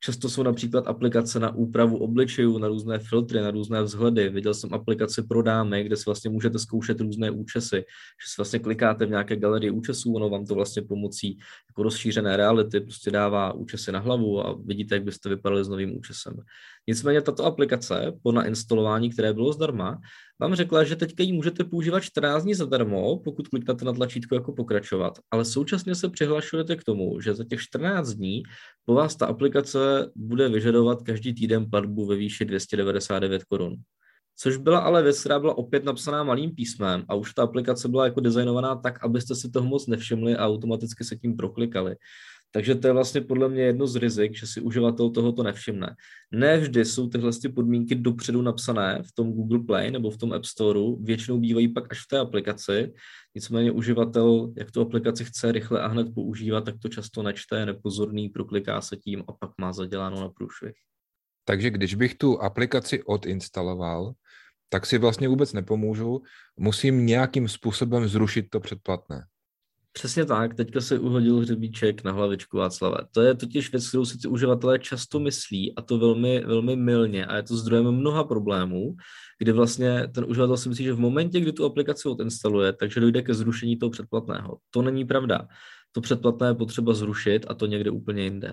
Často 0.00 0.28
jsou 0.28 0.42
například 0.42 0.88
aplikace 0.88 1.40
na 1.40 1.54
úpravu 1.54 1.98
obličejů, 1.98 2.58
na 2.58 2.68
různé 2.68 2.98
filtry, 2.98 3.40
na 3.40 3.50
různé 3.50 3.82
vzhledy. 3.82 4.28
Viděl 4.28 4.54
jsem 4.54 4.74
aplikaci 4.74 5.22
pro 5.22 5.42
dámy, 5.42 5.84
kde 5.84 5.96
si 5.96 6.02
vlastně 6.06 6.30
můžete 6.30 6.58
zkoušet 6.58 7.00
různé 7.00 7.30
účesy, 7.30 7.76
že 7.76 8.28
si 8.28 8.34
vlastně 8.38 8.58
klikáte 8.58 9.06
v 9.06 9.10
nějaké 9.10 9.36
galerii 9.36 9.70
účesů, 9.70 10.14
ono 10.14 10.28
vám 10.28 10.46
to 10.46 10.54
vlastně 10.54 10.82
pomocí 10.82 11.38
jako 11.70 11.82
rozšířené 11.82 12.36
reality 12.36 12.80
prostě 12.80 13.10
dává 13.10 13.52
účesy 13.52 13.92
na 13.92 13.98
hlavu 13.98 14.46
a 14.46 14.58
vidíte, 14.64 14.94
jak 14.94 15.04
byste 15.04 15.28
vypadali 15.28 15.64
s 15.64 15.68
novým 15.68 15.96
účesem. 15.98 16.34
Nicméně 16.88 17.22
tato 17.22 17.44
aplikace 17.44 18.12
po 18.22 18.32
nainstalování, 18.32 19.10
které 19.10 19.32
bylo 19.32 19.52
zdarma, 19.52 19.98
vám 20.40 20.54
řekla, 20.54 20.84
že 20.84 20.96
teďka 20.96 21.22
ji 21.22 21.32
můžete 21.32 21.64
používat 21.64 22.00
14 22.00 22.42
dní 22.42 22.54
zadarmo, 22.54 23.18
pokud 23.24 23.48
kliknete 23.48 23.84
na 23.84 23.92
tlačítko 23.92 24.34
jako 24.34 24.52
pokračovat, 24.52 25.18
ale 25.30 25.44
současně 25.44 25.94
se 25.94 26.08
přihlašujete 26.08 26.76
k 26.76 26.84
tomu, 26.84 27.20
že 27.20 27.34
za 27.34 27.44
těch 27.44 27.60
14 27.60 28.08
dní 28.08 28.42
po 28.84 28.94
vás 28.94 29.16
ta 29.16 29.26
aplikace 29.26 30.10
bude 30.16 30.48
vyžadovat 30.48 31.02
každý 31.02 31.34
týden 31.34 31.70
platbu 31.70 32.06
ve 32.06 32.16
výši 32.16 32.44
299 32.44 33.44
korun. 33.44 33.76
Což 34.38 34.56
byla 34.56 34.78
ale 34.78 35.02
věc, 35.02 35.20
která 35.20 35.38
byla 35.38 35.58
opět 35.58 35.84
napsaná 35.84 36.22
malým 36.22 36.54
písmem 36.54 37.04
a 37.08 37.14
už 37.14 37.34
ta 37.34 37.42
aplikace 37.42 37.88
byla 37.88 38.04
jako 38.04 38.20
designovaná 38.20 38.76
tak, 38.76 39.04
abyste 39.04 39.34
si 39.34 39.50
toho 39.50 39.66
moc 39.66 39.86
nevšimli 39.86 40.36
a 40.36 40.46
automaticky 40.46 41.04
se 41.04 41.16
tím 41.16 41.36
proklikali. 41.36 41.96
Takže 42.56 42.74
to 42.74 42.86
je 42.86 42.92
vlastně 42.92 43.20
podle 43.20 43.48
mě 43.48 43.62
jedno 43.62 43.86
z 43.86 43.96
rizik, 43.96 44.36
že 44.36 44.46
si 44.46 44.60
uživatel 44.60 45.10
tohoto 45.10 45.42
nevšimne. 45.42 45.96
Ne 46.32 46.58
vždy 46.58 46.84
jsou 46.84 47.08
tyhle 47.08 47.30
podmínky 47.54 47.94
dopředu 47.94 48.42
napsané 48.42 49.02
v 49.02 49.12
tom 49.12 49.32
Google 49.32 49.58
Play 49.58 49.90
nebo 49.90 50.10
v 50.10 50.16
tom 50.16 50.32
App 50.32 50.44
Storeu, 50.44 50.96
většinou 51.02 51.38
bývají 51.38 51.68
pak 51.68 51.92
až 51.92 52.04
v 52.04 52.08
té 52.08 52.18
aplikaci, 52.18 52.92
nicméně 53.34 53.72
uživatel, 53.72 54.52
jak 54.56 54.70
tu 54.70 54.80
aplikaci 54.80 55.24
chce 55.24 55.52
rychle 55.52 55.80
a 55.82 55.86
hned 55.86 56.14
používat, 56.14 56.64
tak 56.64 56.74
to 56.82 56.88
často 56.88 57.22
nečte, 57.22 57.66
nepozorný, 57.66 58.28
prokliká 58.28 58.80
se 58.80 58.96
tím 58.96 59.24
a 59.28 59.32
pak 59.32 59.50
má 59.60 59.72
zaděláno 59.72 60.20
na 60.20 60.28
průšvih. 60.28 60.74
Takže 61.44 61.70
když 61.70 61.94
bych 61.94 62.14
tu 62.14 62.42
aplikaci 62.42 63.02
odinstaloval, 63.02 64.12
tak 64.68 64.86
si 64.86 64.98
vlastně 64.98 65.28
vůbec 65.28 65.52
nepomůžu, 65.52 66.22
musím 66.56 67.06
nějakým 67.06 67.48
způsobem 67.48 68.08
zrušit 68.08 68.46
to 68.50 68.60
předplatné. 68.60 69.26
Přesně 69.96 70.24
tak, 70.24 70.54
teďka 70.54 70.80
se 70.80 70.98
uhodil 70.98 71.40
hřebíček 71.40 72.04
na 72.04 72.12
hlavičku 72.12 72.56
Václava. 72.56 72.98
To 73.12 73.22
je 73.22 73.34
totiž 73.34 73.72
věc, 73.72 73.88
kterou 73.88 74.04
si 74.04 74.18
ty 74.18 74.28
uživatelé 74.28 74.78
často 74.78 75.20
myslí 75.20 75.74
a 75.76 75.82
to 75.82 75.98
velmi, 75.98 76.40
velmi 76.40 76.76
milně 76.76 77.26
a 77.26 77.36
je 77.36 77.42
to 77.42 77.56
zdrojem 77.56 77.92
mnoha 77.92 78.24
problémů, 78.24 78.96
kdy 79.38 79.52
vlastně 79.52 80.08
ten 80.14 80.24
uživatel 80.28 80.56
si 80.56 80.68
myslí, 80.68 80.84
že 80.84 80.92
v 80.92 80.98
momentě, 80.98 81.40
kdy 81.40 81.52
tu 81.52 81.64
aplikaci 81.64 82.08
odinstaluje, 82.08 82.72
takže 82.72 83.00
dojde 83.00 83.22
ke 83.22 83.34
zrušení 83.34 83.76
toho 83.76 83.90
předplatného. 83.90 84.58
To 84.70 84.82
není 84.82 85.04
pravda. 85.04 85.48
To 85.92 86.00
předplatné 86.00 86.46
je 86.48 86.54
potřeba 86.54 86.94
zrušit 86.94 87.46
a 87.48 87.54
to 87.54 87.66
někde 87.66 87.90
úplně 87.90 88.22
jinde. 88.22 88.52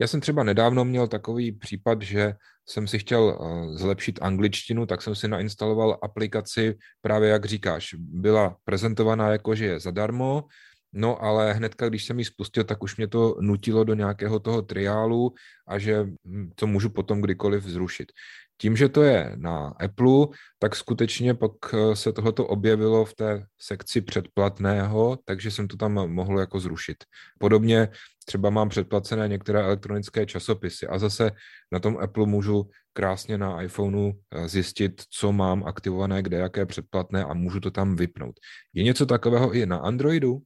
Já 0.00 0.06
jsem 0.06 0.20
třeba 0.20 0.42
nedávno 0.42 0.84
měl 0.84 1.08
takový 1.08 1.52
případ, 1.52 2.02
že 2.02 2.34
jsem 2.68 2.86
si 2.88 2.98
chtěl 2.98 3.38
eh, 3.40 3.78
zlepšit 3.78 4.18
angličtinu, 4.22 4.86
tak 4.86 5.02
jsem 5.02 5.14
si 5.14 5.28
nainstaloval 5.28 5.98
aplikaci, 6.02 6.74
právě 7.00 7.28
jak 7.28 7.44
říkáš, 7.44 7.94
byla 7.98 8.56
prezentovaná 8.64 9.28
jako, 9.28 9.54
že 9.54 9.64
je 9.64 9.80
zadarmo, 9.80 10.44
No 10.92 11.22
ale 11.22 11.52
hnedka, 11.52 11.88
když 11.88 12.04
jsem 12.04 12.18
ji 12.18 12.24
spustil, 12.24 12.64
tak 12.64 12.82
už 12.82 12.96
mě 12.96 13.08
to 13.08 13.36
nutilo 13.40 13.84
do 13.84 13.94
nějakého 13.94 14.38
toho 14.40 14.62
triálu 14.62 15.34
a 15.68 15.78
že 15.78 16.04
hm, 16.26 16.50
to 16.54 16.66
můžu 16.66 16.90
potom 16.90 17.20
kdykoliv 17.20 17.64
zrušit. 17.64 18.12
Tím, 18.60 18.76
že 18.76 18.88
to 18.88 19.02
je 19.02 19.32
na 19.36 19.66
Apple, 19.68 20.26
tak 20.58 20.76
skutečně 20.76 21.34
pak 21.34 21.52
eh, 21.74 21.96
se 21.96 22.12
tohoto 22.12 22.46
objevilo 22.46 23.04
v 23.04 23.14
té 23.14 23.46
sekci 23.58 24.00
předplatného, 24.00 25.18
takže 25.24 25.50
jsem 25.50 25.68
to 25.68 25.76
tam 25.76 25.92
mohl 25.92 26.40
jako 26.40 26.60
zrušit. 26.60 26.96
Podobně 27.38 27.88
třeba 28.24 28.50
mám 28.50 28.68
předplacené 28.68 29.28
některé 29.28 29.62
elektronické 29.62 30.26
časopisy 30.26 30.86
a 30.86 30.98
zase 30.98 31.30
na 31.72 31.78
tom 31.78 31.98
Apple 31.98 32.26
můžu 32.26 32.70
krásně 32.92 33.38
na 33.38 33.62
iPhoneu 33.62 34.12
eh, 34.12 34.48
zjistit, 34.48 35.02
co 35.10 35.32
mám 35.32 35.64
aktivované, 35.64 36.22
kde 36.22 36.36
jaké 36.36 36.66
předplatné 36.66 37.24
a 37.24 37.34
můžu 37.34 37.60
to 37.60 37.70
tam 37.70 37.96
vypnout. 37.96 38.34
Je 38.74 38.82
něco 38.82 39.06
takového 39.06 39.52
i 39.52 39.66
na 39.66 39.78
Androidu? 39.78 40.38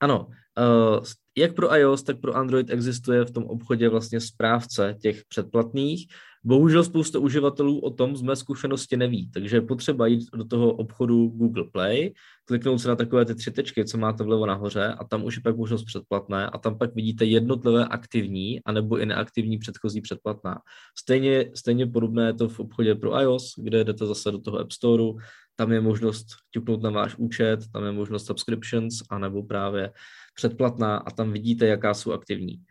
Ano, 0.00 0.26
uh, 0.58 1.04
jak 1.36 1.54
pro 1.54 1.76
iOS, 1.76 2.02
tak 2.02 2.20
pro 2.20 2.36
Android 2.36 2.70
existuje 2.70 3.24
v 3.24 3.30
tom 3.30 3.44
obchodě 3.44 3.88
vlastně 3.88 4.20
správce 4.20 4.96
těch 5.00 5.24
předplatných. 5.28 6.06
Bohužel 6.44 6.84
spousta 6.84 7.18
uživatelů 7.18 7.80
o 7.80 7.90
tom 7.90 8.16
z 8.16 8.22
mé 8.22 8.36
zkušenosti 8.36 8.96
neví, 8.96 9.30
takže 9.30 9.56
je 9.56 9.60
potřeba 9.60 10.06
jít 10.06 10.28
do 10.34 10.44
toho 10.44 10.72
obchodu 10.72 11.26
Google 11.28 11.64
Play, 11.72 12.12
kliknout 12.44 12.80
se 12.80 12.88
na 12.88 12.96
takové 12.96 13.24
ty 13.24 13.34
tři 13.34 13.50
tečky, 13.50 13.84
co 13.84 13.98
máte 13.98 14.24
vlevo 14.24 14.46
nahoře 14.46 14.86
a 14.98 15.04
tam 15.04 15.24
už 15.24 15.36
je 15.36 15.42
pak 15.42 15.56
možnost 15.56 15.84
předplatné 15.84 16.46
a 16.46 16.58
tam 16.58 16.78
pak 16.78 16.94
vidíte 16.94 17.24
jednotlivé 17.24 17.86
aktivní 17.86 18.60
anebo 18.64 18.98
i 18.98 19.06
neaktivní 19.06 19.58
předchozí 19.58 20.00
předplatná. 20.00 20.58
Stejně, 20.98 21.50
stejně 21.54 21.86
podobné 21.86 22.26
je 22.26 22.32
to 22.32 22.48
v 22.48 22.60
obchodě 22.60 22.94
pro 22.94 23.20
iOS, 23.20 23.54
kde 23.56 23.84
jdete 23.84 24.06
zase 24.06 24.30
do 24.30 24.38
toho 24.38 24.58
App 24.58 24.72
Storeu, 24.72 25.18
tam 25.56 25.72
je 25.72 25.80
možnost 25.80 26.26
ťuknout 26.50 26.82
na 26.82 26.90
váš 26.90 27.16
účet, 27.16 27.60
tam 27.72 27.84
je 27.84 27.92
možnost 27.92 28.26
subscriptions, 28.26 28.94
anebo 29.10 29.42
právě 29.42 29.92
předplatná 30.34 30.96
a 30.96 31.10
tam 31.10 31.32
vidíte, 31.32 31.66
jaká 31.66 31.94
jsou 31.94 32.12
aktivní. 32.12 32.62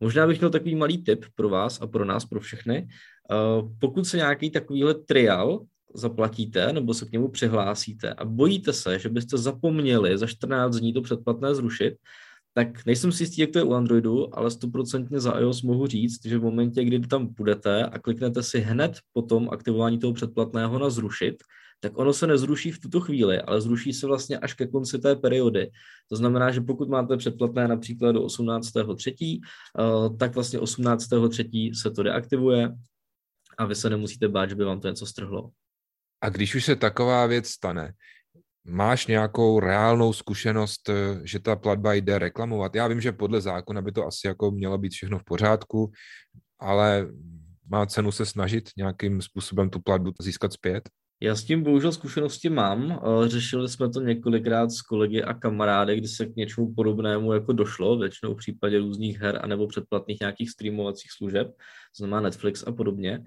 Možná 0.00 0.26
bych 0.26 0.40
měl 0.40 0.50
takový 0.50 0.74
malý 0.74 1.04
tip 1.04 1.24
pro 1.34 1.48
vás 1.48 1.80
a 1.80 1.86
pro 1.86 2.04
nás, 2.04 2.24
pro 2.24 2.40
všechny. 2.40 2.88
Eh, 3.30 3.62
pokud 3.80 4.04
se 4.04 4.16
nějaký 4.16 4.50
takovýhle 4.50 4.94
trial 4.94 5.60
zaplatíte 5.94 6.72
nebo 6.72 6.94
se 6.94 7.06
k 7.06 7.12
němu 7.12 7.28
přihlásíte 7.28 8.14
a 8.14 8.24
bojíte 8.24 8.72
se, 8.72 8.98
že 8.98 9.08
byste 9.08 9.38
zapomněli 9.38 10.18
za 10.18 10.26
14 10.26 10.76
dní 10.76 10.92
to 10.92 11.02
předplatné 11.02 11.54
zrušit, 11.54 11.94
tak 12.54 12.86
nejsem 12.86 13.12
si 13.12 13.22
jistý, 13.22 13.40
jak 13.40 13.50
to 13.50 13.58
je 13.58 13.62
u 13.62 13.72
Androidu, 13.72 14.38
ale 14.38 14.50
stoprocentně 14.50 15.20
za 15.20 15.38
iOS 15.38 15.62
mohu 15.62 15.86
říct, 15.86 16.26
že 16.26 16.38
v 16.38 16.42
momentě, 16.42 16.84
kdy 16.84 17.00
tam 17.00 17.34
půjdete 17.34 17.84
a 17.86 17.98
kliknete 17.98 18.42
si 18.42 18.60
hned 18.60 18.98
po 19.12 19.22
tom 19.22 19.48
aktivování 19.50 19.98
toho 19.98 20.12
předplatného 20.12 20.78
na 20.78 20.90
zrušit, 20.90 21.34
tak 21.80 21.98
ono 21.98 22.12
se 22.12 22.26
nezruší 22.26 22.70
v 22.70 22.78
tuto 22.78 23.00
chvíli, 23.00 23.40
ale 23.40 23.60
zruší 23.60 23.92
se 23.92 24.06
vlastně 24.06 24.38
až 24.38 24.54
ke 24.54 24.66
konci 24.66 24.98
té 24.98 25.16
periody. 25.16 25.70
To 26.08 26.16
znamená, 26.16 26.50
že 26.50 26.60
pokud 26.60 26.88
máte 26.88 27.16
předplatné 27.16 27.68
například 27.68 28.12
do 28.12 28.22
18.3., 28.22 29.40
eh, 29.40 30.16
tak 30.16 30.34
vlastně 30.34 30.58
18.3. 30.58 31.72
se 31.74 31.90
to 31.90 32.02
deaktivuje 32.02 32.74
a 33.58 33.66
vy 33.66 33.74
se 33.74 33.90
nemusíte 33.90 34.28
bát, 34.28 34.48
že 34.48 34.54
by 34.54 34.64
vám 34.64 34.80
to 34.80 34.88
něco 34.88 35.06
strhlo. 35.06 35.50
A 36.20 36.28
když 36.28 36.54
už 36.54 36.64
se 36.64 36.76
taková 36.76 37.26
věc 37.26 37.48
stane, 37.48 37.92
máš 38.64 39.06
nějakou 39.06 39.60
reálnou 39.60 40.12
zkušenost, 40.12 40.88
eh, 40.88 41.20
že 41.24 41.38
ta 41.38 41.56
platba 41.56 41.94
jde 41.94 42.18
reklamovat? 42.18 42.74
Já 42.74 42.88
vím, 42.88 43.00
že 43.00 43.12
podle 43.12 43.40
zákona 43.40 43.82
by 43.82 43.92
to 43.92 44.06
asi 44.06 44.26
jako 44.26 44.50
mělo 44.50 44.78
být 44.78 44.92
všechno 44.92 45.18
v 45.18 45.24
pořádku, 45.24 45.92
ale 46.58 47.06
má 47.70 47.86
cenu 47.86 48.12
se 48.12 48.26
snažit 48.26 48.70
nějakým 48.76 49.22
způsobem 49.22 49.70
tu 49.70 49.80
platbu 49.80 50.12
získat 50.20 50.52
zpět? 50.52 50.88
Já 51.22 51.36
s 51.36 51.44
tím 51.44 51.62
bohužel 51.62 51.92
zkušenosti 51.92 52.48
mám. 52.48 52.92
Eh, 52.92 53.28
řešili 53.28 53.68
jsme 53.68 53.90
to 53.90 54.00
několikrát 54.00 54.70
s 54.70 54.82
kolegy 54.82 55.22
a 55.22 55.34
kamarády, 55.34 55.96
kdy 55.96 56.08
se 56.08 56.26
k 56.26 56.36
něčemu 56.36 56.74
podobnému 56.74 57.32
jako 57.32 57.52
došlo, 57.52 57.98
většinou 57.98 58.34
v 58.34 58.38
případě 58.38 58.78
různých 58.78 59.20
her 59.20 59.40
anebo 59.42 59.66
předplatných 59.66 60.20
nějakých 60.20 60.50
streamovacích 60.50 61.10
služeb, 61.12 61.52
znamená 61.96 62.20
Netflix 62.20 62.64
a 62.66 62.72
podobně. 62.72 63.24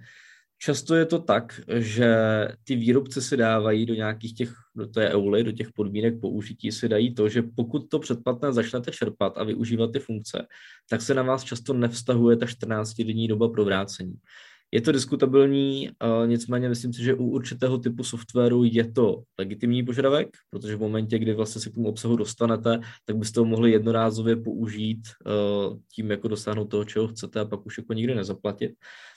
Často 0.57 0.95
je 0.95 1.05
to 1.05 1.19
tak, 1.19 1.62
že 1.67 2.15
ty 2.63 2.75
výrobci 2.75 3.21
si 3.21 3.38
dávají 3.38 3.85
do 3.85 3.93
nějakých 3.93 4.35
těch, 4.35 4.53
do 4.75 4.88
té 4.88 5.09
euly, 5.09 5.43
do 5.43 5.51
těch 5.51 5.71
podmínek 5.71 6.21
použití 6.21 6.71
si 6.71 6.89
dají 6.89 7.15
to, 7.15 7.29
že 7.29 7.41
pokud 7.41 7.89
to 7.89 8.00
předplatné 8.00 8.53
začnete 8.53 8.91
čerpat 8.91 9.38
a 9.38 9.43
využívat 9.43 9.91
ty 9.91 10.00
funkce, 10.00 10.47
tak 10.89 11.01
se 11.01 11.13
na 11.13 11.23
vás 11.23 11.43
často 11.43 11.73
nevztahuje 11.73 12.38
ta 12.38 12.45
14-denní 12.45 13.27
doba 13.27 13.50
pro 13.50 13.65
vrácení. 13.65 14.15
Je 14.73 14.81
to 14.81 14.91
diskutabilní, 14.91 15.89
nicméně 16.25 16.69
myslím 16.69 16.93
si, 16.93 17.03
že 17.03 17.13
u 17.13 17.25
určitého 17.25 17.77
typu 17.77 18.03
softwaru 18.03 18.63
je 18.63 18.91
to 18.91 19.23
legitimní 19.39 19.83
požadavek, 19.83 20.27
protože 20.49 20.75
v 20.75 20.79
momentě, 20.79 21.19
kdy 21.19 21.33
vlastně 21.33 21.61
se 21.61 21.69
k 21.69 21.73
tomu 21.73 21.87
obsahu 21.87 22.15
dostanete, 22.15 22.79
tak 23.05 23.17
byste 23.17 23.39
ho 23.39 23.45
mohli 23.45 23.71
jednorázově 23.71 24.35
použít 24.35 24.99
tím, 25.95 26.11
jako 26.11 26.27
dosáhnout 26.27 26.65
toho, 26.65 26.85
čeho 26.85 27.07
chcete 27.07 27.39
a 27.39 27.45
pak 27.45 27.65
už 27.65 27.77
jako 27.77 27.93
nikdy 27.93 28.15
nezaplatit. 28.15 28.71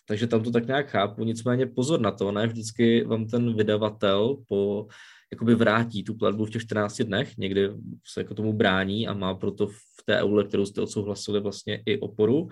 Takže 0.09 0.27
tam 0.27 0.43
to 0.43 0.51
tak 0.51 0.67
nějak 0.67 0.91
chápu, 0.91 1.25
nicméně 1.25 1.67
pozor 1.67 2.01
na 2.01 2.11
to, 2.11 2.33
ne 2.33 2.47
vždycky 2.47 3.05
vám 3.05 3.27
ten 3.27 3.57
vydavatel 3.57 4.37
po 4.49 4.87
jakoby 5.33 5.55
vrátí 5.55 6.05
tu 6.05 6.15
platbu 6.15 6.45
v 6.45 6.51
těch 6.51 6.63
14 6.63 7.03
dnech, 7.03 7.39
někdy 7.39 7.71
se 8.07 8.21
jako 8.21 8.35
tomu 8.35 8.53
brání 8.53 9.09
a 9.09 9.15
má 9.15 9.35
proto 9.35 9.67
v 9.67 10.05
té 10.07 10.21
eule, 10.21 10.45
kterou 10.45 10.67
jste 10.67 10.81
odsouhlasili 10.81 11.41
vlastně 11.41 11.83
i 11.87 11.99
oporu, 11.99 12.49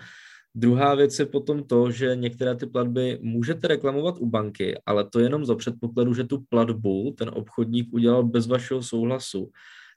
Druhá 0.56 0.94
věc 0.94 1.18
je 1.18 1.26
potom 1.26 1.62
to, 1.62 1.90
že 1.90 2.16
některé 2.16 2.54
ty 2.56 2.66
platby 2.66 3.18
můžete 3.23 3.68
reklamovat 3.68 4.14
u 4.18 4.26
banky, 4.26 4.78
ale 4.87 5.11
to 5.11 5.20
jenom 5.20 5.44
za 5.44 5.54
předpokladu, 5.54 6.14
že 6.14 6.25
tu 6.25 6.44
platbu 6.49 7.14
ten 7.18 7.30
obchodník 7.34 7.88
udělal 7.92 8.23
bez 8.25 8.46
vašeho 8.46 8.82
souhlasu. 8.82 9.50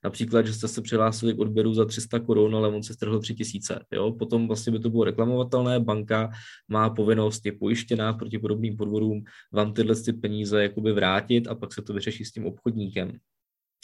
Například, 0.04 0.46
že 0.46 0.54
jste 0.54 0.68
se 0.68 0.82
přihlásili 0.82 1.34
k 1.34 1.40
odběru 1.40 1.74
za 1.74 1.86
300 1.86 2.20
korun, 2.20 2.56
ale 2.56 2.68
on 2.68 2.84
se 2.84 2.94
strhl 2.94 3.20
3000. 3.20 3.80
Jo? 3.94 4.12
Potom 4.12 4.48
vlastně 4.48 4.72
by 4.72 4.80
to 4.80 4.90
bylo 4.90 5.04
reklamovatelné, 5.04 5.80
banka 5.80 6.30
má 6.68 6.90
povinnost, 6.90 7.46
je 7.46 7.52
pojištěná 7.52 8.14
proti 8.14 8.40
podobným 8.40 8.78
podvodům, 8.78 9.24
vám 9.52 9.74
tyhle 9.74 9.96
ty 9.96 10.14
peníze 10.14 10.64
jakoby 10.64 10.92
vrátit 10.92 11.48
a 11.48 11.56
pak 11.56 11.74
se 11.74 11.82
to 11.82 11.94
vyřeší 11.94 12.26
s 12.26 12.32
tím 12.32 12.46
obchodníkem. 12.46 13.20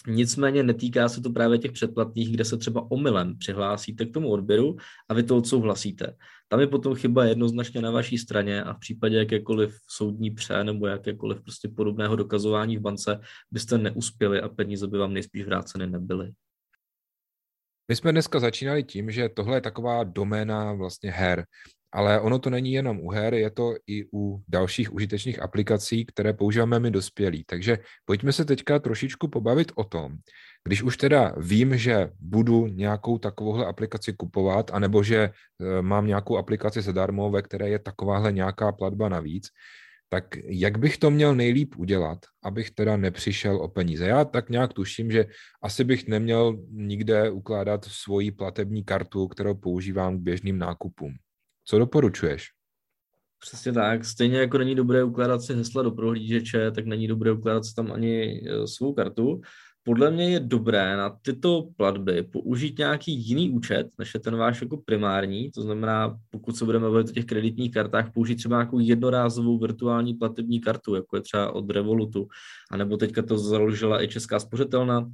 Nicméně 0.07 0.63
netýká 0.63 1.09
se 1.09 1.21
to 1.21 1.29
právě 1.29 1.57
těch 1.57 1.71
předplatných, 1.71 2.31
kde 2.31 2.45
se 2.45 2.57
třeba 2.57 2.91
omylem 2.91 3.37
přihlásíte 3.37 4.05
k 4.05 4.13
tomu 4.13 4.29
odběru 4.29 4.75
a 5.09 5.13
vy 5.13 5.23
to 5.23 5.37
odsouhlasíte. 5.37 6.15
Tam 6.47 6.59
je 6.59 6.67
potom 6.67 6.95
chyba 6.95 7.25
jednoznačně 7.25 7.81
na 7.81 7.91
vaší 7.91 8.17
straně 8.17 8.63
a 8.63 8.73
v 8.73 8.79
případě 8.79 9.17
jakékoliv 9.17 9.75
soudní 9.87 10.31
pře 10.31 10.63
nebo 10.63 10.87
jakékoliv 10.87 11.41
prostě 11.41 11.67
podobného 11.67 12.15
dokazování 12.15 12.77
v 12.77 12.81
bance 12.81 13.19
byste 13.51 13.77
neuspěli 13.77 14.41
a 14.41 14.49
peníze 14.49 14.87
by 14.87 14.97
vám 14.97 15.13
nejspíš 15.13 15.45
vráceny 15.45 15.87
nebyly. 15.87 16.31
My 17.87 17.95
jsme 17.95 18.11
dneska 18.11 18.39
začínali 18.39 18.83
tím, 18.83 19.11
že 19.11 19.29
tohle 19.29 19.57
je 19.57 19.61
taková 19.61 20.03
doména 20.03 20.73
vlastně 20.73 21.11
her, 21.11 21.45
ale 21.93 22.19
ono 22.19 22.39
to 22.39 22.49
není 22.49 22.73
jenom 22.73 22.99
u 22.99 23.09
her, 23.09 23.33
je 23.33 23.49
to 23.49 23.75
i 23.87 24.05
u 24.13 24.41
dalších 24.47 24.93
užitečných 24.93 25.41
aplikací, 25.41 26.05
které 26.05 26.33
používáme 26.33 26.79
my 26.79 26.91
dospělí. 26.91 27.43
Takže 27.47 27.77
pojďme 28.05 28.33
se 28.33 28.45
teďka 28.45 28.79
trošičku 28.79 29.27
pobavit 29.27 29.71
o 29.75 29.83
tom, 29.83 30.17
když 30.63 30.83
už 30.83 30.97
teda 30.97 31.35
vím, 31.37 31.77
že 31.77 32.09
budu 32.19 32.67
nějakou 32.67 33.17
takovouhle 33.17 33.65
aplikaci 33.65 34.13
kupovat, 34.13 34.71
anebo 34.73 35.03
že 35.03 35.17
e, 35.17 35.31
mám 35.81 36.07
nějakou 36.07 36.37
aplikaci 36.37 36.81
zadarmo, 36.81 37.31
ve 37.31 37.41
které 37.41 37.69
je 37.69 37.79
takováhle 37.79 38.31
nějaká 38.31 38.71
platba 38.71 39.09
navíc, 39.09 39.47
tak 40.09 40.25
jak 40.45 40.77
bych 40.77 40.97
to 40.97 41.11
měl 41.11 41.35
nejlíp 41.35 41.75
udělat, 41.77 42.19
abych 42.43 42.71
teda 42.71 42.97
nepřišel 42.97 43.55
o 43.57 43.67
peníze? 43.67 44.05
Já 44.07 44.25
tak 44.25 44.49
nějak 44.49 44.73
tuším, 44.73 45.11
že 45.11 45.25
asi 45.61 45.83
bych 45.83 46.07
neměl 46.07 46.57
nikde 46.71 47.29
ukládat 47.29 47.85
svoji 47.85 48.31
platební 48.31 48.83
kartu, 48.83 49.27
kterou 49.27 49.53
používám 49.53 50.17
k 50.17 50.21
běžným 50.21 50.57
nákupům. 50.57 51.22
Co 51.65 51.79
doporučuješ? 51.79 52.47
Přesně 53.39 53.73
tak. 53.73 54.05
Stejně 54.05 54.37
jako 54.37 54.57
není 54.57 54.75
dobré 54.75 55.03
ukládat 55.03 55.41
si 55.41 55.53
hesla 55.53 55.83
do 55.83 55.91
prohlížeče, 55.91 56.71
tak 56.71 56.85
není 56.85 57.07
dobré 57.07 57.31
ukládat 57.31 57.65
si 57.65 57.75
tam 57.75 57.91
ani 57.91 58.41
e, 58.49 58.67
svou 58.67 58.93
kartu. 58.93 59.41
Podle 59.85 60.11
mě 60.11 60.29
je 60.29 60.39
dobré 60.39 60.97
na 60.97 61.09
tyto 61.21 61.69
platby 61.77 62.23
použít 62.23 62.77
nějaký 62.77 63.11
jiný 63.27 63.49
účet, 63.49 63.87
než 63.99 64.13
je 64.13 64.19
ten 64.19 64.35
váš 64.35 64.61
jako 64.61 64.77
primární, 64.77 65.51
to 65.51 65.61
znamená, 65.61 66.17
pokud 66.29 66.57
se 66.57 66.65
budeme 66.65 66.89
bavit 66.89 67.09
o 67.09 67.11
těch 67.11 67.25
kreditních 67.25 67.71
kartách, 67.71 68.13
použít 68.13 68.35
třeba 68.35 68.57
nějakou 68.57 68.79
jednorázovou 68.79 69.59
virtuální 69.59 70.13
platební 70.13 70.59
kartu, 70.59 70.95
jako 70.95 71.15
je 71.15 71.21
třeba 71.21 71.51
od 71.51 71.69
Revolutu, 71.69 72.27
anebo 72.71 72.97
teďka 72.97 73.21
to 73.21 73.37
založila 73.37 74.03
i 74.03 74.07
Česká 74.07 74.39
spořitelna, 74.39 75.11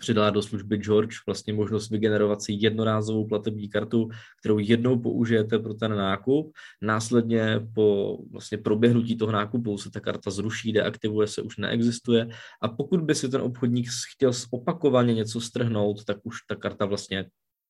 přidala 0.00 0.30
do 0.30 0.42
služby 0.42 0.76
George 0.76 1.16
vlastně 1.26 1.52
možnost 1.52 1.90
vygenerovat 1.90 2.42
si 2.42 2.52
jednorázovou 2.52 3.26
platební 3.26 3.68
kartu, 3.68 4.08
kterou 4.40 4.58
jednou 4.58 4.98
použijete 4.98 5.58
pro 5.58 5.74
ten 5.74 5.96
nákup. 5.96 6.52
Následně 6.82 7.60
po 7.74 8.18
vlastně 8.32 8.58
proběhnutí 8.58 9.16
toho 9.16 9.32
nákupu 9.32 9.78
se 9.78 9.90
ta 9.90 10.00
karta 10.00 10.30
zruší, 10.30 10.72
deaktivuje 10.72 11.26
se, 11.26 11.42
už 11.42 11.56
neexistuje. 11.56 12.28
A 12.62 12.68
pokud 12.68 13.00
by 13.00 13.14
si 13.14 13.28
ten 13.28 13.40
obchodník 13.40 13.86
chtěl 14.14 14.32
opakovaně 14.50 15.14
něco 15.14 15.40
strhnout, 15.40 16.04
tak 16.04 16.16
už 16.22 16.36
ta 16.48 16.56
karta 16.56 16.84
vlastně 16.84 17.24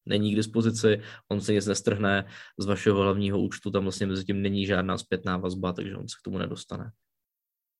není 0.06 0.32
k 0.32 0.36
dispozici, 0.36 1.00
on 1.28 1.40
se 1.40 1.52
nic 1.52 1.66
nestrhne 1.66 2.24
z 2.58 2.66
vašeho 2.66 3.02
hlavního 3.02 3.40
účtu, 3.40 3.70
tam 3.70 3.82
vlastně 3.82 4.06
mezi 4.06 4.24
tím 4.24 4.42
není 4.42 4.66
žádná 4.66 4.98
zpětná 4.98 5.36
vazba, 5.36 5.72
takže 5.72 5.96
on 5.96 6.08
se 6.08 6.16
k 6.20 6.24
tomu 6.24 6.38
nedostane. 6.38 6.90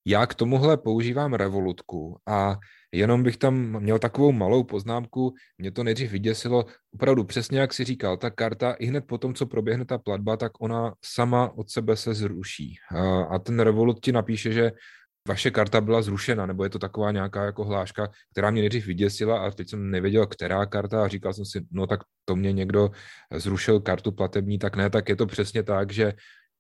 Já 0.07 0.27
k 0.27 0.35
tomuhle 0.35 0.77
používám 0.77 1.35
Revolutku 1.35 2.19
a 2.29 2.57
jenom 2.93 3.23
bych 3.23 3.37
tam 3.37 3.81
měl 3.81 3.99
takovou 3.99 4.33
malou 4.33 4.65
poznámku, 4.65 5.35
mě 5.59 5.71
to 5.71 5.85
nejdřív 5.85 6.11
vyděsilo, 6.11 6.65
opravdu 6.95 7.25
přesně 7.25 7.61
jak 7.61 7.75
si 7.75 7.85
říkal, 7.85 8.17
ta 8.17 8.31
karta 8.31 8.73
i 8.73 8.87
hned 8.87 9.05
po 9.07 9.19
tom, 9.19 9.35
co 9.35 9.47
proběhne 9.47 9.85
ta 9.85 9.99
platba, 9.99 10.37
tak 10.37 10.53
ona 10.61 10.95
sama 11.05 11.53
od 11.57 11.71
sebe 11.71 11.97
se 11.97 12.15
zruší. 12.15 12.77
A 13.31 13.39
ten 13.39 13.61
Revolut 13.61 14.01
ti 14.01 14.13
napíše, 14.13 14.53
že 14.53 14.73
vaše 15.29 15.51
karta 15.51 15.81
byla 15.81 16.03
zrušena, 16.03 16.47
nebo 16.47 16.65
je 16.65 16.71
to 16.71 16.79
taková 16.79 17.11
nějaká 17.11 17.45
jako 17.45 17.65
hláška, 17.65 18.11
která 18.33 18.51
mě 18.51 18.63
nejdřív 18.63 18.87
vyděsila 18.87 19.39
a 19.39 19.51
teď 19.51 19.71
jsem 19.71 19.91
nevěděl, 19.91 20.27
která 20.27 20.67
karta 20.67 21.05
a 21.05 21.09
říkal 21.09 21.33
jsem 21.33 21.45
si, 21.45 21.67
no 21.71 21.87
tak 21.87 22.01
to 22.25 22.37
mě 22.37 22.53
někdo 22.53 22.91
zrušil 23.35 23.81
kartu 23.81 24.13
platební, 24.13 24.59
tak 24.59 24.77
ne, 24.77 24.91
tak 24.91 25.09
je 25.09 25.17
to 25.17 25.27
přesně 25.27 25.63
tak, 25.63 25.93
že 25.93 26.13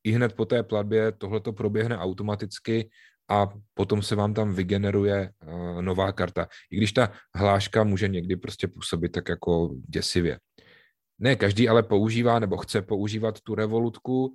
i 0.05 0.11
hned 0.11 0.33
po 0.33 0.45
té 0.45 0.63
platbě 0.63 1.13
tohle 1.13 1.41
to 1.41 1.53
proběhne 1.53 1.99
automaticky 1.99 2.91
a 3.29 3.49
potom 3.75 4.03
se 4.03 4.15
vám 4.15 4.35
tam 4.35 4.55
vygeneruje 4.55 5.31
uh, 5.47 5.83
nová 5.83 6.13
karta. 6.13 6.49
I 6.71 6.77
když 6.77 6.93
ta 6.93 7.13
hláška 7.35 7.85
může 7.85 8.09
někdy 8.09 8.37
prostě 8.37 8.69
působit 8.69 9.09
tak 9.09 9.29
jako 9.29 9.75
děsivě. 9.89 10.39
Ne 11.19 11.37
každý 11.37 11.69
ale 11.69 11.83
používá 11.83 12.39
nebo 12.39 12.57
chce 12.57 12.83
používat 12.83 13.41
tu 13.41 13.55
revolutku 13.55 14.33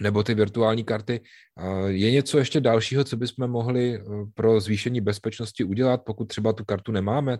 nebo 0.00 0.22
ty 0.22 0.34
virtuální 0.34 0.84
karty. 0.84 1.20
Uh, 1.60 1.86
je 1.86 2.10
něco 2.10 2.38
ještě 2.38 2.60
dalšího, 2.60 3.04
co 3.04 3.16
bychom 3.16 3.50
mohli 3.50 4.02
uh, 4.02 4.28
pro 4.34 4.60
zvýšení 4.60 5.00
bezpečnosti 5.00 5.64
udělat, 5.64 6.00
pokud 6.06 6.24
třeba 6.24 6.52
tu 6.52 6.64
kartu 6.64 6.92
nemáme? 6.92 7.38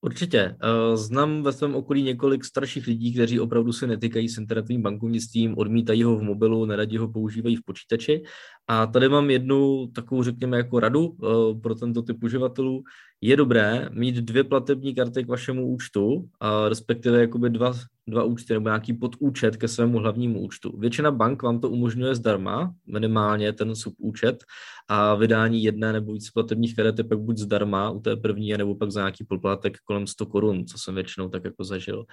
Určitě. 0.00 0.38
Eh, 0.38 0.96
znám 0.96 1.42
ve 1.42 1.52
svém 1.52 1.74
okolí 1.74 2.02
několik 2.02 2.44
starších 2.44 2.86
lidí, 2.86 3.12
kteří 3.12 3.40
opravdu 3.40 3.72
se 3.72 3.86
netýkají 3.86 4.28
s 4.28 4.38
internetovým 4.38 4.82
bankovnictvím, 4.82 5.58
odmítají 5.58 6.02
ho 6.02 6.16
v 6.16 6.22
mobilu, 6.22 6.64
neradi 6.66 6.96
ho 6.96 7.08
používají 7.08 7.56
v 7.56 7.62
počítači. 7.64 8.22
A 8.68 8.86
tady 8.86 9.08
mám 9.08 9.30
jednu 9.30 9.86
takovou, 9.86 10.22
řekněme, 10.22 10.56
jako 10.56 10.80
radu 10.80 11.16
eh, 11.22 11.26
pro 11.60 11.74
tento 11.74 12.02
typ 12.02 12.22
uživatelů. 12.22 12.82
Je 13.20 13.36
dobré 13.36 13.88
mít 13.92 14.14
dvě 14.14 14.44
platební 14.44 14.94
karty 14.94 15.24
k 15.24 15.28
vašemu 15.28 15.66
účtu, 15.66 16.28
a 16.40 16.68
respektive 16.68 17.20
jakoby 17.20 17.50
dva 17.50 17.72
dva 18.08 18.24
účty 18.24 18.52
nebo 18.52 18.68
nějaký 18.68 18.92
podúčet 18.92 19.56
ke 19.56 19.68
svému 19.68 19.98
hlavnímu 19.98 20.40
účtu. 20.40 20.78
Většina 20.78 21.10
bank 21.10 21.42
vám 21.42 21.60
to 21.60 21.70
umožňuje 21.70 22.14
zdarma, 22.14 22.74
minimálně 22.86 23.52
ten 23.52 23.74
subúčet 23.74 24.44
a 24.88 25.14
vydání 25.14 25.62
jedné 25.62 25.92
nebo 25.92 26.12
víc 26.12 26.30
platebních 26.30 26.76
karet 26.76 26.98
je 26.98 27.04
pak 27.04 27.20
buď 27.20 27.38
zdarma 27.38 27.90
u 27.90 28.00
té 28.00 28.16
první, 28.16 28.52
nebo 28.52 28.74
pak 28.74 28.90
za 28.90 29.00
nějaký 29.00 29.24
poplatek 29.24 29.78
kolem 29.84 30.06
100 30.06 30.26
korun, 30.26 30.66
co 30.66 30.78
jsem 30.78 30.94
většinou 30.94 31.28
tak 31.28 31.44
jako 31.44 31.64
zažil. 31.64 32.04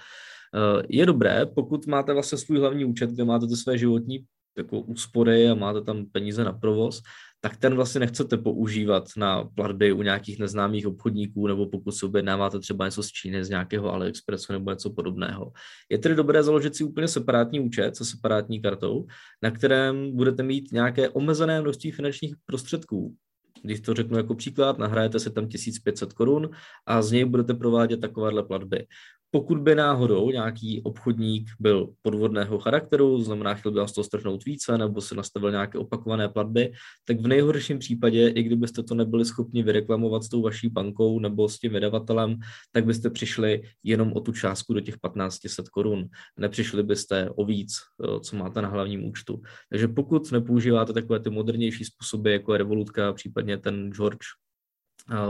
Eh, 0.54 0.82
je 0.88 1.06
dobré, 1.06 1.46
pokud 1.46 1.86
máte 1.86 2.12
vlastně 2.12 2.38
svůj 2.38 2.58
hlavní 2.58 2.84
účet, 2.84 3.10
kde 3.10 3.24
máte 3.24 3.46
ty 3.46 3.56
své 3.56 3.78
životní 3.78 4.24
jako 4.58 4.80
úspory 4.80 5.48
a 5.48 5.54
máte 5.54 5.80
tam 5.80 6.06
peníze 6.12 6.44
na 6.44 6.52
provoz, 6.52 7.02
tak 7.40 7.56
ten 7.56 7.74
vlastně 7.74 8.00
nechcete 8.00 8.36
používat 8.36 9.04
na 9.16 9.44
platby 9.44 9.92
u 9.92 10.02
nějakých 10.02 10.38
neznámých 10.38 10.86
obchodníků 10.86 11.46
nebo 11.46 11.66
pokud 11.66 11.92
si 11.92 12.06
objednáváte 12.06 12.58
třeba 12.58 12.84
něco 12.84 13.02
z 13.02 13.08
Číny, 13.08 13.44
z 13.44 13.48
nějakého 13.48 13.92
AliExpressu 13.92 14.52
nebo 14.52 14.70
něco 14.70 14.90
podobného. 14.90 15.52
Je 15.90 15.98
tedy 15.98 16.14
dobré 16.14 16.42
založit 16.42 16.76
si 16.76 16.84
úplně 16.84 17.08
separátní 17.08 17.60
účet 17.60 17.96
se 17.96 18.04
separátní 18.04 18.62
kartou, 18.62 19.06
na 19.42 19.50
kterém 19.50 20.16
budete 20.16 20.42
mít 20.42 20.72
nějaké 20.72 21.08
omezené 21.08 21.60
množství 21.60 21.90
finančních 21.90 22.34
prostředků. 22.46 23.14
Když 23.62 23.80
to 23.80 23.94
řeknu 23.94 24.16
jako 24.16 24.34
příklad, 24.34 24.78
nahrajete 24.78 25.18
si 25.18 25.30
tam 25.30 25.48
1500 25.48 26.12
korun 26.12 26.50
a 26.86 27.02
z 27.02 27.12
něj 27.12 27.24
budete 27.24 27.54
provádět 27.54 28.00
takovéhle 28.00 28.42
platby. 28.42 28.86
Pokud 29.34 29.58
by 29.58 29.74
náhodou 29.74 30.30
nějaký 30.30 30.82
obchodník 30.82 31.50
byl 31.60 31.94
podvodného 32.02 32.58
charakteru, 32.58 33.22
znamená, 33.22 33.54
chtěl 33.54 33.72
by 33.72 33.78
vás 33.78 33.92
toho 33.92 34.04
strhnout 34.04 34.44
více, 34.44 34.78
nebo 34.78 35.00
si 35.00 35.14
nastavil 35.14 35.50
nějaké 35.50 35.78
opakované 35.78 36.28
platby, 36.28 36.72
tak 37.04 37.20
v 37.20 37.26
nejhorším 37.26 37.78
případě, 37.78 38.28
i 38.28 38.42
kdybyste 38.42 38.82
to 38.82 38.94
nebyli 38.94 39.24
schopni 39.24 39.62
vyreklamovat 39.62 40.24
s 40.24 40.28
tou 40.28 40.42
vaší 40.42 40.68
bankou 40.68 41.20
nebo 41.20 41.48
s 41.48 41.58
tím 41.58 41.72
vydavatelem, 41.72 42.36
tak 42.72 42.86
byste 42.86 43.10
přišli 43.10 43.62
jenom 43.82 44.12
o 44.12 44.20
tu 44.20 44.32
částku 44.32 44.74
do 44.74 44.80
těch 44.80 44.94
1500 44.94 45.68
korun. 45.68 46.06
Nepřišli 46.38 46.82
byste 46.82 47.30
o 47.30 47.44
víc, 47.44 47.76
eh, 48.04 48.20
co 48.20 48.36
máte 48.36 48.62
na 48.62 48.68
hlavním 48.68 49.04
účtu. 49.04 49.42
Takže 49.70 49.88
pokud 49.88 50.32
nepoužíváte 50.32 50.92
takové 50.92 51.20
ty 51.20 51.30
modernější 51.30 51.84
způsoby, 51.84 52.32
jako 52.32 52.52
je 52.52 52.58
Revolutka, 52.58 53.12
případně 53.12 53.58
ten 53.58 53.90
George 53.92 54.26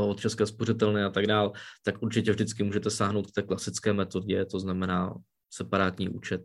od 0.08 0.20
České 0.20 0.46
spořitelny 0.46 1.04
a 1.04 1.10
tak 1.10 1.26
dál, 1.26 1.52
tak 1.82 2.02
určitě 2.02 2.30
vždycky 2.30 2.62
můžete 2.62 2.90
sáhnout 2.90 3.26
k 3.26 3.34
té 3.34 3.42
klasické 3.42 3.92
metodě, 3.92 4.44
to 4.44 4.60
znamená 4.60 5.14
separátní 5.50 6.08
účet. 6.08 6.42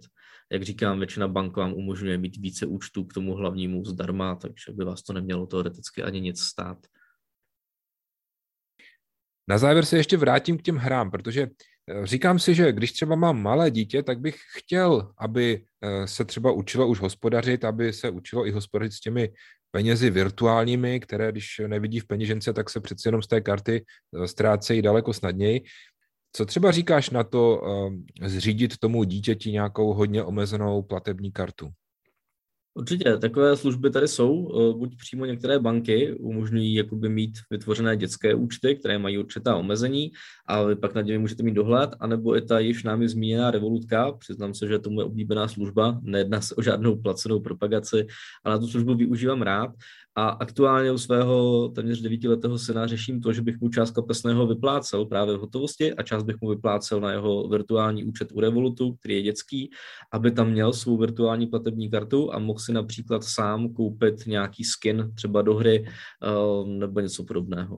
Jak 0.51 0.63
říkám, 0.63 0.97
většina 0.97 1.27
bank 1.27 1.57
vám 1.57 1.73
umožňuje 1.73 2.17
mít 2.17 2.37
více 2.37 2.65
účtů 2.65 3.03
k 3.03 3.13
tomu 3.13 3.35
hlavnímu 3.35 3.85
zdarma, 3.85 4.35
takže 4.35 4.71
by 4.71 4.85
vás 4.85 5.01
to 5.01 5.13
nemělo 5.13 5.47
teoreticky 5.47 6.03
ani 6.03 6.21
nic 6.21 6.41
stát. 6.41 6.77
Na 9.49 9.57
závěr 9.57 9.85
se 9.85 9.97
ještě 9.97 10.17
vrátím 10.17 10.57
k 10.57 10.61
těm 10.61 10.75
hrám, 10.75 11.11
protože 11.11 11.47
eh, 11.87 12.05
říkám 12.05 12.39
si, 12.39 12.55
že 12.55 12.71
když 12.71 12.91
třeba 12.91 13.15
mám 13.15 13.41
malé 13.41 13.71
dítě, 13.71 14.03
tak 14.03 14.19
bych 14.19 14.37
chtěl, 14.57 15.13
aby 15.17 15.65
eh, 15.81 16.07
se 16.07 16.25
třeba 16.25 16.51
učilo 16.51 16.87
už 16.87 16.99
hospodařit, 16.99 17.65
aby 17.65 17.93
se 17.93 18.09
učilo 18.09 18.47
i 18.47 18.51
hospodařit 18.51 18.93
s 18.93 18.99
těmi 18.99 19.33
penězi 19.71 20.10
virtuálními, 20.10 20.99
které 20.99 21.32
když 21.32 21.62
nevidí 21.67 21.99
v 21.99 22.08
peněžence, 22.08 22.53
tak 22.53 22.69
se 22.69 22.79
přeci 22.79 23.08
jenom 23.08 23.21
z 23.21 23.27
té 23.27 23.41
karty 23.41 23.86
eh, 24.23 24.27
ztrácejí 24.27 24.82
daleko 24.82 25.13
snadněji. 25.13 25.62
Co 26.34 26.45
třeba 26.45 26.71
říkáš 26.71 27.10
na 27.10 27.23
to 27.23 27.62
zřídit 28.25 28.77
tomu 28.77 29.03
dítěti 29.03 29.51
nějakou 29.51 29.93
hodně 29.93 30.23
omezenou 30.23 30.82
platební 30.82 31.32
kartu? 31.32 31.69
Určitě, 32.73 33.17
takové 33.17 33.58
služby 33.58 33.89
tady 33.89 34.08
jsou, 34.08 34.49
eh, 34.49 34.77
buď 34.77 34.97
přímo 34.97 35.25
některé 35.25 35.60
banky 35.60 36.13
umožňují 36.13 36.73
jakoby 36.73 37.10
mít 37.10 37.32
vytvořené 37.51 37.97
dětské 37.97 38.36
účty, 38.36 38.75
které 38.75 38.99
mají 38.99 39.17
určitá 39.17 39.55
omezení 39.55 40.12
a 40.47 40.63
vy 40.63 40.75
pak 40.75 40.95
nad 40.95 41.01
nimi 41.01 41.17
můžete 41.17 41.43
mít 41.43 41.53
dohled, 41.53 41.89
anebo 41.99 42.38
i 42.38 42.41
ta 42.41 42.60
již 42.60 42.84
námi 42.84 43.10
zmíněná 43.10 43.51
Revolutka, 43.51 44.12
přiznám 44.12 44.53
se, 44.53 44.67
že 44.67 44.79
to 44.79 44.91
je 44.91 45.03
oblíbená 45.03 45.47
služba, 45.47 45.99
nejedná 46.01 46.41
se 46.41 46.55
o 46.55 46.62
žádnou 46.62 46.95
placenou 46.95 47.39
propagaci, 47.39 48.08
ale 48.43 48.55
na 48.55 48.60
tu 48.60 48.67
službu 48.67 48.95
využívám 48.95 49.41
rád. 49.41 49.71
A 50.15 50.29
aktuálně 50.29 50.91
u 50.91 50.97
svého 50.97 51.67
téměř 51.69 52.01
devítiletého 52.01 52.57
syna 52.57 52.87
řeším 52.87 53.21
to, 53.21 53.33
že 53.33 53.41
bych 53.41 53.59
mu 53.61 53.69
část 53.69 53.91
kapesného 53.91 54.47
vyplácel 54.47 55.05
právě 55.05 55.37
v 55.37 55.39
hotovosti 55.39 55.93
a 55.93 56.03
část 56.03 56.23
bych 56.23 56.35
mu 56.41 56.49
vyplácel 56.49 57.01
na 57.01 57.11
jeho 57.11 57.47
virtuální 57.47 58.03
účet 58.03 58.31
u 58.31 58.39
Revolutu, 58.39 58.93
který 58.93 59.15
je 59.15 59.21
dětský, 59.21 59.69
aby 60.13 60.31
tam 60.31 60.49
měl 60.49 60.73
svou 60.73 60.97
virtuální 60.97 61.47
platební 61.47 61.89
kartu 61.91 62.33
a 62.33 62.39
mohl 62.39 62.59
si 62.59 62.73
například 62.73 63.23
sám 63.23 63.73
koupit 63.73 64.27
nějaký 64.27 64.63
skin 64.63 65.11
třeba 65.15 65.41
do 65.41 65.55
hry 65.55 65.85
eh, 65.85 66.69
nebo 66.69 66.99
něco 66.99 67.23
podobného. 67.23 67.77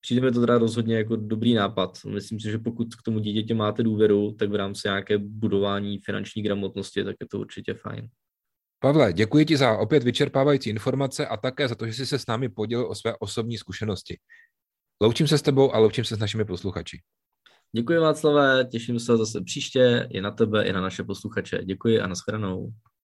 Přijde 0.00 0.22
mi 0.22 0.32
to 0.32 0.40
teda 0.40 0.58
rozhodně 0.58 0.96
jako 0.96 1.16
dobrý 1.16 1.54
nápad. 1.54 1.98
Myslím 2.06 2.40
si, 2.40 2.50
že 2.50 2.58
pokud 2.58 2.94
k 2.94 3.02
tomu 3.02 3.18
dítěti 3.18 3.54
máte 3.54 3.82
důvěru, 3.82 4.32
tak 4.38 4.50
v 4.50 4.54
rámci 4.54 4.88
nějaké 4.88 5.18
budování 5.18 5.98
finanční 5.98 6.42
gramotnosti, 6.42 7.04
tak 7.04 7.16
je 7.20 7.26
to 7.30 7.38
určitě 7.40 7.74
fajn. 7.74 8.08
Pavle, 8.80 9.12
děkuji 9.12 9.44
ti 9.44 9.56
za 9.56 9.78
opět 9.78 10.02
vyčerpávající 10.02 10.70
informace 10.70 11.26
a 11.26 11.36
také 11.36 11.68
za 11.68 11.74
to, 11.74 11.86
že 11.86 11.92
jsi 11.92 12.06
se 12.06 12.18
s 12.18 12.26
námi 12.26 12.48
podělil 12.48 12.86
o 12.86 12.94
své 12.94 13.16
osobní 13.16 13.58
zkušenosti. 13.58 14.18
Loučím 15.02 15.28
se 15.28 15.38
s 15.38 15.42
tebou 15.42 15.74
a 15.74 15.78
loučím 15.78 16.04
se 16.04 16.16
s 16.16 16.18
našimi 16.18 16.44
posluchači. 16.44 17.00
Děkuji 17.72 17.98
Václavé, 17.98 18.64
těším 18.64 19.00
se 19.00 19.16
zase 19.16 19.40
příště 19.40 20.08
i 20.10 20.20
na 20.20 20.30
tebe, 20.30 20.64
i 20.64 20.72
na 20.72 20.80
naše 20.80 21.04
posluchače. 21.04 21.64
Děkuji 21.64 22.00
a 22.00 22.06
nashledanou. 22.06 22.68